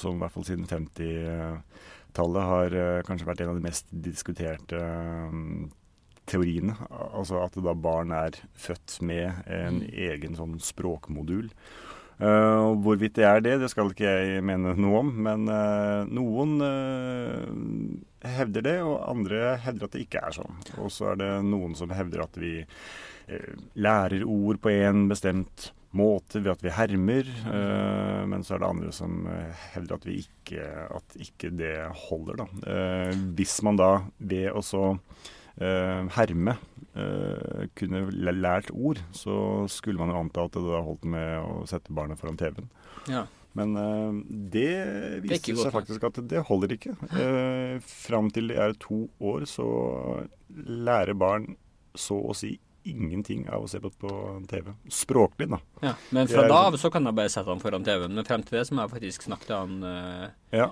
som 0.00 0.16
i 0.16 0.22
hvert 0.22 0.32
fall 0.32 0.46
siden 0.48 0.64
50-tallet 0.70 2.48
har 2.54 2.78
kanskje 3.08 3.28
vært 3.28 3.44
en 3.44 3.52
av 3.52 3.60
de 3.60 3.66
mest 3.66 3.92
diskuterte 4.08 4.80
teoriene. 6.30 6.78
Altså 6.88 7.42
at 7.44 7.60
da 7.60 7.76
barn 7.76 8.14
er 8.16 8.40
født 8.56 9.02
med 9.04 9.44
en 9.50 9.82
mm. 9.82 9.88
egen 10.08 10.38
sånn 10.38 10.56
språkmodul. 10.64 11.50
Uh, 12.20 12.76
hvorvidt 12.84 13.16
det 13.16 13.24
er 13.24 13.40
det, 13.40 13.54
det 13.62 13.70
skal 13.72 13.88
ikke 13.94 14.04
jeg 14.04 14.44
mene 14.44 14.74
noe 14.76 15.00
om. 15.00 15.10
Men 15.24 15.48
uh, 15.48 16.04
noen 16.04 16.54
uh, 16.60 18.28
hevder 18.28 18.66
det, 18.66 18.76
og 18.84 18.98
andre 19.08 19.56
hevder 19.64 19.88
at 19.88 19.96
det 19.96 20.04
ikke 20.04 20.22
er 20.28 20.36
sånn. 20.36 20.60
Og 20.84 20.92
så 20.92 21.14
er 21.14 21.20
det 21.22 21.32
noen 21.48 21.76
som 21.78 21.92
hevder 21.96 22.26
at 22.26 22.40
vi 22.40 22.58
lærer 23.78 24.24
ord 24.26 24.58
på 24.58 24.72
en 24.72 25.04
bestemt 25.06 25.70
måte 25.94 26.40
ved 26.42 26.50
at 26.50 26.64
vi 26.64 26.72
hermer. 26.74 27.28
men 28.26 28.42
så 28.42 28.56
er 28.56 28.62
det 28.62 28.66
andre 28.66 28.90
som 28.94 29.20
hevder 29.70 29.94
at, 29.94 30.08
ikke, 30.10 30.64
at 30.96 31.14
ikke 31.22 31.52
det 31.54 31.76
holder, 32.08 32.42
da. 32.42 32.48
hvis 33.38 33.54
man 33.62 33.78
da 33.78 33.90
ved 34.18 34.50
å 34.50 34.64
så 34.66 34.82
herme 35.60 36.56
eh, 36.96 37.66
kunne 37.78 38.06
lært 38.32 38.70
ord, 38.72 39.00
så 39.12 39.66
skulle 39.70 40.00
man 40.00 40.12
jo 40.12 40.22
anta 40.22 40.46
at 40.46 40.56
det 40.56 40.64
da 40.64 40.80
holdt 40.86 41.04
med 41.08 41.36
å 41.42 41.60
sette 41.70 41.94
barnet 41.94 42.20
foran 42.20 42.38
TV-en. 42.40 42.70
Ja. 43.10 43.26
Men 43.58 43.74
eh, 43.76 44.18
det 44.52 44.72
viser 45.26 45.58
seg 45.58 45.74
faktisk 45.74 46.06
at 46.06 46.20
det 46.30 46.44
holder 46.48 46.76
ikke. 46.76 46.94
Eh, 47.10 47.76
fram 47.82 48.30
til 48.34 48.52
de 48.52 48.58
er 48.62 48.76
to 48.80 49.04
år, 49.18 49.46
så 49.50 49.66
lærer 50.48 51.18
barn 51.18 51.52
så 51.98 52.20
å 52.30 52.36
si 52.36 52.54
ingenting 52.88 53.48
av 53.48 53.64
å 53.64 53.68
se 53.68 53.80
på, 53.80 53.90
på 54.00 54.10
TV. 54.50 54.72
Språklig, 54.88 55.48
da. 55.50 55.58
Ja, 55.84 55.94
men 56.10 56.28
fra 56.28 56.46
da 56.48 56.60
av 56.68 56.76
så 56.80 56.90
kan 56.92 57.06
jeg 57.08 57.16
bare 57.16 57.32
sette 57.32 57.50
han 57.50 57.62
foran 57.62 57.84
TV-en. 57.86 58.14
Men 58.16 58.26
frem 58.28 58.44
til 58.46 58.58
det 58.58 58.66
så 58.68 58.76
må 58.76 58.84
jeg 58.84 58.94
faktisk 58.94 59.26
snakke 59.26 59.48
til 59.48 59.56
han 59.56 59.84
uh, 59.84 60.26
ja. 60.54 60.68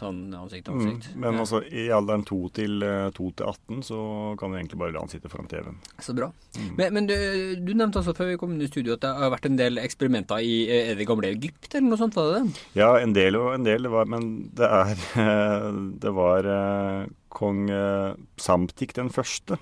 sånn 0.00 0.20
ansikt 0.36 0.68
til 0.68 0.76
ansikt. 0.76 1.10
Mm, 1.12 1.20
men 1.24 1.38
ja. 1.38 1.44
altså 1.44 1.60
i 1.66 1.86
alderen 1.94 2.24
2 2.28 2.40
til, 2.56 2.86
2 3.18 3.28
til 3.40 3.50
18 3.52 3.84
så 3.90 4.00
kan 4.40 4.52
du 4.52 4.60
egentlig 4.60 4.80
bare 4.82 4.96
la 4.96 5.04
han 5.04 5.12
sitte 5.12 5.32
foran 5.32 5.50
TV-en. 5.50 5.78
Så 6.02 6.16
bra. 6.16 6.30
Mm. 6.56 6.72
Men, 6.78 6.96
men 6.98 7.10
du, 7.10 7.16
du, 7.60 7.74
nevnte 7.74 8.02
altså 8.02 8.16
før 8.16 8.32
vi 8.32 8.40
kom 8.40 8.56
inn 8.56 8.64
i 8.64 8.70
studio 8.70 8.96
at 8.96 9.04
det 9.04 9.12
har 9.20 9.34
vært 9.34 9.50
en 9.50 9.60
del 9.60 9.82
eksperimenter 9.82 10.42
i 10.44 10.56
er 10.72 10.96
det 10.98 11.08
gamle 11.08 11.30
Egypt 11.34 11.74
eller 11.74 11.90
noe 11.90 12.00
sånt? 12.00 12.16
var 12.16 12.32
det 12.32 12.40
det? 12.40 12.64
Ja, 12.78 12.94
en 13.00 13.14
del 13.16 13.38
og 13.38 13.52
en 13.54 13.66
del. 13.66 13.90
Var, 13.92 14.08
men 14.10 14.32
det 14.56 14.72
er 14.72 15.06
Det 16.02 16.12
var 16.16 16.46
eh, 16.50 17.06
kong 17.36 17.66
uh, 17.70 18.16
Psamtik 18.38 18.94
den 18.96 19.10
første. 19.12 19.58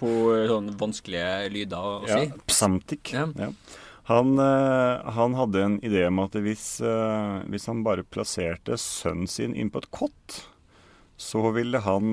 På 0.00 0.10
sånne 0.50 0.76
vanskelige 0.78 1.50
lyder 1.54 1.78
å 1.80 1.94
si? 2.04 2.26
Ja, 2.28 2.42
Psamtik. 2.48 3.12
Ja. 3.16 3.26
ja. 3.40 3.50
Han, 4.10 4.36
uh, 4.38 5.02
han, 5.16 5.34
hadde 5.38 5.64
en 5.64 5.78
idé 5.84 6.04
om 6.10 6.20
at 6.22 6.36
hvis, 6.38 6.76
hvis, 7.50 7.66
han 7.70 7.82
bare 7.86 8.06
plasserte 8.06 8.78
sønnen 8.78 9.26
sin 9.30 9.56
inn 9.56 9.72
på 9.72 9.82
et 9.82 9.90
kott, 9.90 10.42
så 11.16 11.48
ville 11.56 11.80
han 11.80 12.12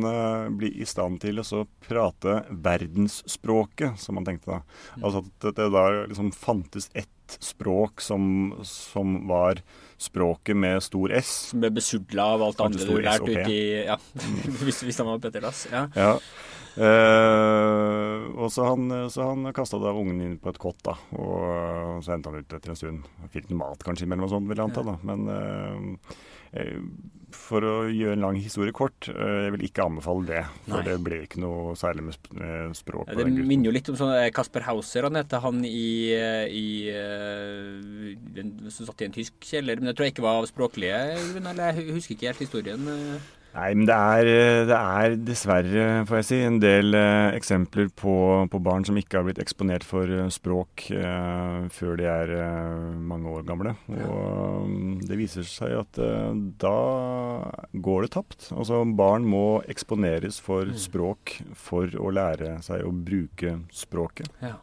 bli 0.56 0.70
i 0.80 0.86
stand 0.88 1.20
til 1.22 1.42
å 1.44 1.66
prate 1.84 2.38
verdensspråket, 2.50 4.00
som 4.00 4.16
han 4.16 4.30
tenkte 4.30 4.54
da. 4.54 4.60
Mm. 4.96 5.04
Altså 5.04 5.22
at 5.26 5.48
det 5.60 5.68
da 5.76 5.84
liksom 6.08 6.32
fantes 6.32 6.88
ett 6.96 7.36
språk 7.44 8.02
som, 8.02 8.56
som 8.64 9.20
var 9.28 9.60
språket 10.02 10.58
med 10.58 10.84
stor 10.84 11.14
S. 11.18 11.32
Som 11.52 11.64
ble 11.64 11.72
besudla 11.76 12.26
av 12.36 12.48
alt 12.48 12.64
andre 12.66 12.88
du 12.88 12.98
lærte 13.04 13.30
ut 13.30 13.54
i 13.54 13.62
Ja, 13.86 14.00
hvis, 14.66 14.84
hvis 14.86 15.00
han 15.02 15.10
var 15.12 15.24
Petter 15.24 15.46
Dass. 15.46 15.66
Ja. 15.72 15.88
ja. 15.98 16.12
Eh, 16.74 18.24
og 18.34 18.50
så 18.50 18.66
han, 18.72 18.90
så 19.14 19.30
han 19.30 19.52
kasta 19.54 19.78
da 19.82 19.92
ungen 19.94 20.24
inn 20.26 20.38
på 20.42 20.50
et 20.50 20.62
kott, 20.62 20.82
da. 20.86 20.98
Og 21.18 22.02
så 22.06 22.16
endte 22.16 22.34
han 22.34 22.42
ut 22.42 22.58
etter 22.58 22.74
en 22.74 22.80
stund. 22.80 23.10
Fikk 23.34 23.52
noe 23.52 23.62
mat 23.62 23.86
kanskje 23.86 24.10
imellom 24.10 24.30
og 24.30 24.34
sånn, 24.34 24.48
vil 24.50 24.62
jeg 24.62 24.72
anta. 24.72 24.86
da. 24.88 24.98
Men 25.06 25.28
uh, 25.30 26.16
Eh, 26.54 26.78
for 27.36 27.66
å 27.66 27.74
gjøre 27.90 28.16
en 28.18 28.26
lang 28.26 28.40
historie 28.40 28.74
kort, 28.76 29.10
eh, 29.12 29.48
jeg 29.48 29.54
vil 29.56 29.66
ikke 29.68 29.86
anbefale 29.86 30.28
det. 30.30 30.44
For 30.68 30.80
Nei. 30.80 30.86
det 30.88 30.96
ble 31.06 31.20
ikke 31.26 31.44
noe 31.44 31.76
særlig 31.80 32.08
med 32.08 32.78
språk. 32.78 33.12
Ja, 33.12 33.20
det 33.20 33.28
minner 33.30 33.70
jo 33.70 33.76
litt 33.76 33.92
om 33.92 34.00
sånn 34.00 34.16
Kasper 34.36 34.66
Hauser, 34.68 35.10
han 35.10 35.20
heter 35.20 35.44
han 35.44 35.62
i, 35.68 36.16
i 36.50 36.66
Som 38.74 38.88
satt 38.88 39.04
i 39.04 39.10
en 39.10 39.16
tysk 39.16 39.38
kjeller. 39.44 39.80
Men 39.80 39.92
det 39.92 39.98
tror 39.98 40.08
jeg 40.08 40.16
ikke 40.16 40.28
var 40.28 40.42
av 40.42 40.50
språklige 40.50 41.00
grunner. 41.34 41.64
Jeg 41.74 41.90
husker 41.94 42.18
ikke 42.18 42.32
helt 42.32 42.46
historien. 42.46 42.92
Nei, 43.54 43.70
men 43.78 43.86
det 43.86 43.96
er, 43.96 44.28
eh, 44.32 44.60
det 44.66 44.78
er, 44.78 45.16
dessverre, 45.28 45.86
får 46.10 46.20
jeg 46.20 46.28
si, 46.30 46.40
en 46.42 46.58
del 46.62 46.98
eh, 46.98 47.36
eksempler 47.38 47.92
på, 47.94 48.16
på, 48.50 48.62
barn 48.66 48.86
som 48.88 48.98
ikke 48.98 49.20
har 49.20 49.28
blitt 49.28 49.42
eksponert 49.44 49.86
for 49.86 50.10
eh, 50.10 50.30
språk 50.34 50.88
eh, 50.90 51.68
før 51.74 52.00
de 52.00 52.08
er 52.10 52.34
eh, 52.40 52.88
mange 52.98 53.30
år 53.30 53.46
gamle. 53.46 53.76
Og 53.94 54.66
mm, 54.72 54.96
det 55.06 55.20
viser 55.22 55.46
seg 55.46 55.78
at 55.84 56.02
eh, 56.02 56.32
da 56.64 56.78
går 57.74 58.08
det 58.08 58.14
tapt. 58.18 58.50
Altså 58.58 58.82
barn 58.98 59.28
må 59.30 59.62
eksponeres 59.70 60.42
for 60.42 60.74
mm. 60.74 60.80
språk 60.88 61.38
for 61.54 61.94
å 61.94 62.10
lære 62.14 62.58
seg 62.66 62.82
å 62.88 62.96
bruke 63.06 63.60
språket. 63.74 64.34
Ja. 64.42 64.58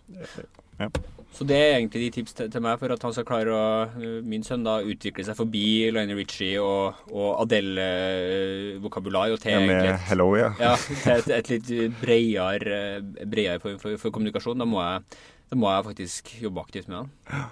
Ja. 0.80 0.90
Så 1.30 1.44
det 1.46 1.56
er 1.56 1.76
egentlig 1.76 2.02
de 2.02 2.10
tips 2.18 2.34
til, 2.34 2.56
meg 2.64 2.80
for 2.80 2.90
at 2.90 3.04
han 3.06 3.14
skal 3.14 3.26
klare 3.28 3.52
å, 3.54 3.66
uh, 3.94 4.16
min 4.26 4.42
sønn 4.44 4.64
da, 4.66 4.80
utvikle 4.82 5.22
seg 5.24 5.38
forbi 5.38 5.62
Lionel 5.94 6.18
Richie 6.18 6.58
og, 6.60 7.04
og 7.14 7.44
Adele-vokabular. 7.44 9.30
og 9.36 9.40
til 9.40 9.54
ja, 9.54 9.60
med 9.62 9.92
et, 9.92 10.02
hello, 10.10 10.32
ja. 10.36 10.50
ja 10.58 10.74
til 10.80 11.14
et, 11.14 11.30
et 11.38 11.52
litt 11.54 11.70
bredere, 12.02 12.80
bredere 13.22 13.62
for, 13.62 13.78
for, 13.78 13.96
for, 14.02 14.16
kommunikasjon. 14.16 14.58
Da 14.58 14.66
må, 14.68 14.82
jeg, 14.82 15.22
da 15.52 15.60
må 15.62 15.70
jeg 15.70 15.88
faktisk 15.92 16.34
jobbe 16.42 16.66
aktivt 16.66 16.90
med 16.90 17.04
han. 17.04 17.48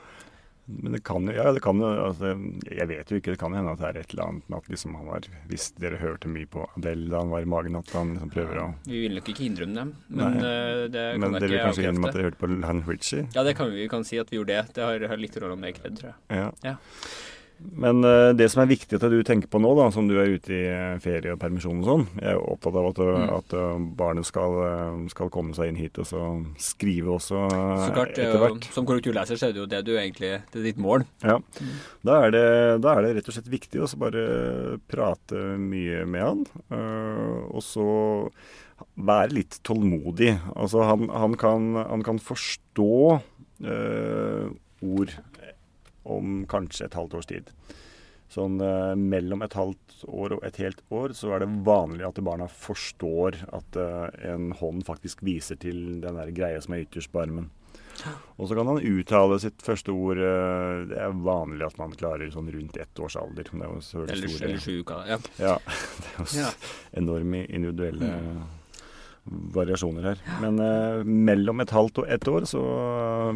Men 0.69 0.93
det 0.93 1.01
kan 1.07 1.25
jo 1.25 1.33
ja, 1.33 1.49
det 1.55 1.63
kan 1.65 1.81
jo 1.81 1.89
altså, 1.89 2.35
Jeg 2.69 2.89
vet 2.91 3.11
jo 3.11 3.19
ikke. 3.21 3.33
Det 3.33 3.41
kan 3.41 3.55
hende 3.57 3.73
at 3.73 3.81
det 3.81 3.89
er 3.89 4.01
et 4.03 4.13
eller 4.13 4.27
annet 4.27 4.51
med 4.53 4.59
at 4.59 4.69
liksom 4.73 4.99
han 4.99 5.09
var 5.09 5.29
Hvis 5.49 5.71
dere 5.81 6.01
hørte 6.03 6.29
mye 6.33 6.51
på 6.51 6.67
Adele 6.77 7.09
da 7.09 7.23
han 7.23 7.33
var 7.33 7.47
i 7.47 7.49
magen, 7.49 7.79
at 7.81 7.95
han 7.97 8.13
liksom 8.17 8.33
prøver 8.35 8.61
å 8.63 8.67
Vi 8.89 9.01
vil 9.07 9.17
nok 9.17 9.33
ikke 9.33 9.47
hindre 9.47 9.69
dem, 9.69 9.95
men 10.09 10.37
Nei. 10.39 10.45
Eh, 10.51 10.85
det 10.93 11.07
kan 11.15 11.25
men 11.25 11.39
dere 11.39 11.53
vil 11.55 11.65
kanskje 11.65 11.87
gjennom 11.87 12.09
at 12.11 12.19
dere 12.19 12.29
hørte 12.29 12.43
på 12.43 12.53
Lan 12.53 12.85
Ritchie? 12.87 13.25
Ja, 13.37 13.47
det 13.47 13.57
kan 13.59 13.73
vi, 13.73 13.81
vi 13.85 13.89
kan 13.91 14.05
si 14.07 14.21
at 14.21 14.31
vi 14.33 14.41
gjorde 14.41 14.55
det. 14.55 14.77
Det 14.77 14.85
har, 14.85 15.09
har 15.13 15.21
litt 15.21 15.37
rolle 15.41 15.57
om 15.57 15.65
det, 15.65 15.75
ikke 15.75 15.95
tror 15.97 16.13
jeg. 16.13 16.43
Ja. 16.43 16.53
ja. 16.67 16.77
Men 17.59 18.05
uh, 18.07 18.31
det 18.39 18.47
som 18.53 18.63
er 18.63 18.71
viktig 18.71 18.99
at 18.99 19.07
du 19.11 19.19
tenker 19.27 19.51
på 19.51 19.61
nå, 19.63 19.73
da, 19.79 19.89
som 19.95 20.07
du 20.07 20.15
er 20.21 20.31
ute 20.31 20.53
i 20.55 20.61
eh, 20.71 20.99
ferie 21.03 21.33
og 21.35 21.41
permisjon 21.43 21.81
og 21.83 21.89
sånn 21.89 22.05
Jeg 22.21 22.37
er 22.37 22.39
opptatt 22.39 22.77
av 22.79 22.87
at, 22.91 23.01
mm. 23.03 23.33
at 23.35 23.55
barnet 23.99 24.29
skal, 24.29 24.55
skal, 25.11 25.31
komme 25.35 25.57
seg 25.57 25.73
inn 25.73 25.81
hit 25.81 25.99
og 25.99 26.07
så 26.07 26.23
skrive 26.63 27.17
også 27.17 27.41
så 27.51 27.89
klart, 27.97 28.15
etter 28.15 28.39
hvert. 28.43 28.69
Som 28.75 28.87
korrekturleser 28.89 29.41
så 29.41 29.49
er 29.49 29.57
det 29.57 29.63
jo 29.63 29.69
det 29.71 29.83
du 29.87 29.93
egentlig 29.97 30.33
Det 30.53 30.61
er 30.61 30.69
ditt 30.69 30.81
mål. 30.83 31.05
Ja. 31.25 31.39
Mm. 31.59 31.75
Da, 32.07 32.21
er 32.21 32.35
det, 32.35 32.47
da, 32.85 32.95
er 32.95 33.07
det, 33.07 33.13
rett 33.19 33.31
og 33.31 33.37
slett 33.37 33.51
viktig 33.51 33.83
å 33.83 33.91
bare 33.99 34.25
prate 34.91 35.43
mye 35.59 36.05
med 36.09 36.25
han. 36.29 36.45
og 37.51 37.63
så 37.65 37.89
være 38.95 39.35
litt 39.35 39.59
tålmodig. 39.67 40.37
Altså 40.55 40.87
han, 40.87 41.09
han, 41.11 41.35
kan, 41.41 41.73
han 41.81 42.07
kan, 42.07 42.23
forstå 42.23 42.93
ord 44.79 45.15
om 46.11 46.43
kanskje 46.51 46.89
et 46.89 46.97
halvt 46.99 47.19
års 47.19 47.31
tid. 47.31 47.53
Sånn 48.29 48.59
eh, 48.61 48.95
mellom 49.01 49.43
et 49.45 49.55
halvt 49.57 50.03
år 50.05 50.35
og 50.37 50.43
et 50.45 50.59
helt 50.61 50.83
år 50.93 51.15
så 51.17 51.33
er 51.33 51.45
det 51.45 51.63
vanlig 51.65 52.05
at 52.05 52.19
barna 52.25 52.49
forstår 52.53 53.39
at 53.57 53.79
eh, 53.81 54.33
en 54.35 54.51
hånd 54.59 54.85
faktisk 54.89 55.25
viser 55.25 55.57
til 55.61 56.03
den 56.03 56.19
der 56.21 56.35
greia 56.37 56.61
som 56.61 56.77
er 56.77 56.85
ytterst 56.85 57.13
på 57.15 57.23
armen. 57.25 57.49
Og 58.39 58.47
så 58.47 58.55
kan 58.55 58.69
han 58.71 58.79
uttale 58.79 59.41
sitt 59.43 59.65
første 59.65 59.91
ord. 59.91 60.21
Eh, 60.23 60.85
det 60.93 61.01
er 61.03 61.17
vanlig 61.25 61.67
at 61.67 61.81
man 61.81 61.97
klarer 61.99 62.31
sånn 62.35 62.53
rundt 62.53 62.77
ett 62.79 63.01
års 63.03 63.17
alder. 63.19 63.49
eller, 63.57 64.61
sju 64.61 64.85
uker, 64.85 65.09
ja. 65.09 65.19
ja. 65.41 65.57
Det 66.05 66.13
er 66.13 66.21
jo 66.21 66.45
ja. 66.45 66.53
enorme 67.01 67.47
individuelle 67.49 68.13
mm 68.13 68.47
variasjoner 69.55 70.11
her. 70.11 70.23
Men 70.43 70.61
eh, 70.63 71.03
mellom 71.29 71.65
et 71.65 71.75
halvt 71.75 72.03
og 72.03 72.13
ett 72.15 72.31
år 72.31 72.47
så 72.49 72.63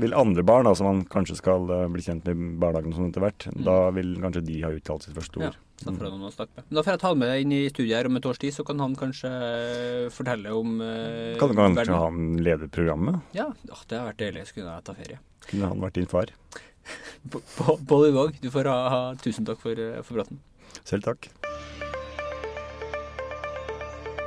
vil 0.02 0.16
andre 0.16 0.44
barn, 0.46 0.68
da, 0.68 0.74
som 0.78 0.88
man 0.88 1.05
kanskje 1.11 1.38
skal 1.40 1.68
eh, 1.70 1.88
bli 1.92 2.05
kjent 2.05 2.28
med 2.31 2.57
barnehagen 2.62 2.96
sånn 2.96 3.11
etter 3.11 3.24
hvert, 3.24 3.48
mm. 3.50 3.61
da 3.68 3.76
vil 3.96 4.16
kanskje 4.22 4.44
de 4.48 4.62
ha 4.64 4.72
uttalt 4.76 5.07
sitt 5.07 5.16
første 5.18 5.42
ord. 5.42 5.50
Ja. 5.50 5.68
Da 5.83 5.90
får, 5.90 6.11
han 6.11 6.20
mm. 6.22 6.66
da 6.70 6.83
får 6.85 6.92
jeg 6.92 7.00
ta 7.02 7.11
med 7.18 7.33
inn 7.42 7.55
i 7.57 7.62
studiet 7.72 7.96
her 7.96 8.07
om 8.07 8.18
et 8.20 8.26
års 8.31 8.38
tid, 8.38 8.55
så 8.55 8.64
kan 8.66 8.78
han 8.83 8.94
kanskje 8.98 9.31
eh, 9.33 10.07
fortelle 10.14 10.55
om 10.55 10.76
eh, 10.85 11.35
Kan 11.40 11.55
kanskje 11.57 11.81
verden. 11.81 11.98
han 11.98 12.44
lede 12.46 12.70
programmet? 12.70 13.18
Ja, 13.35 13.48
oh, 13.50 13.83
det 13.90 13.98
har 13.98 14.12
vært 14.12 14.22
deilig. 14.22 14.46
Skulle 14.52 14.70
jeg 14.70 14.87
ta 14.87 14.94
ferie. 14.98 15.18
Kunne 15.48 15.72
han 15.72 15.83
vært 15.83 15.98
din 15.98 16.11
far? 16.11 16.31
Pål 17.90 18.09
Ivåg, 18.11 18.38
du 18.42 18.50
får 18.50 18.70
ha, 18.70 18.78
ha, 18.94 19.02
tusen 19.22 19.48
takk 19.48 19.62
for, 19.62 19.78
eh, 19.78 20.02
for 20.07 20.22
praten. 20.22 20.42
Selv 20.87 21.11
takk. 21.11 21.33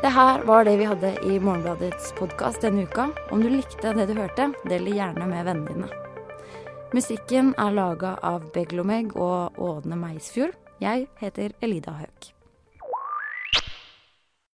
Det 0.05 0.09
her 0.09 0.43
var 0.43 0.65
det 0.65 0.77
vi 0.77 0.85
hadde 0.85 1.09
i 1.25 1.39
Morgenbladets 1.39 2.11
podkast 2.13 2.61
denne 2.61 2.83
uka. 2.85 3.07
Om 3.33 3.41
du 3.41 3.47
likte 3.49 3.93
det 3.97 4.05
du 4.05 4.13
hørte, 4.13 4.51
del 4.69 4.85
det 4.85 4.93
gjerne 4.99 5.25
med 5.31 5.47
vennene 5.47 5.73
dine. 5.73 5.89
Musikken 6.93 7.55
er 7.57 7.73
laga 7.73 8.13
av 8.21 8.45
Beglomeg 8.53 9.17
og 9.17 9.57
Ådne 9.57 9.97
Meisfjord. 9.97 10.53
Jeg 10.77 11.09
heter 11.17 11.57
Elida 11.57 11.97
Hauk. 11.97 12.34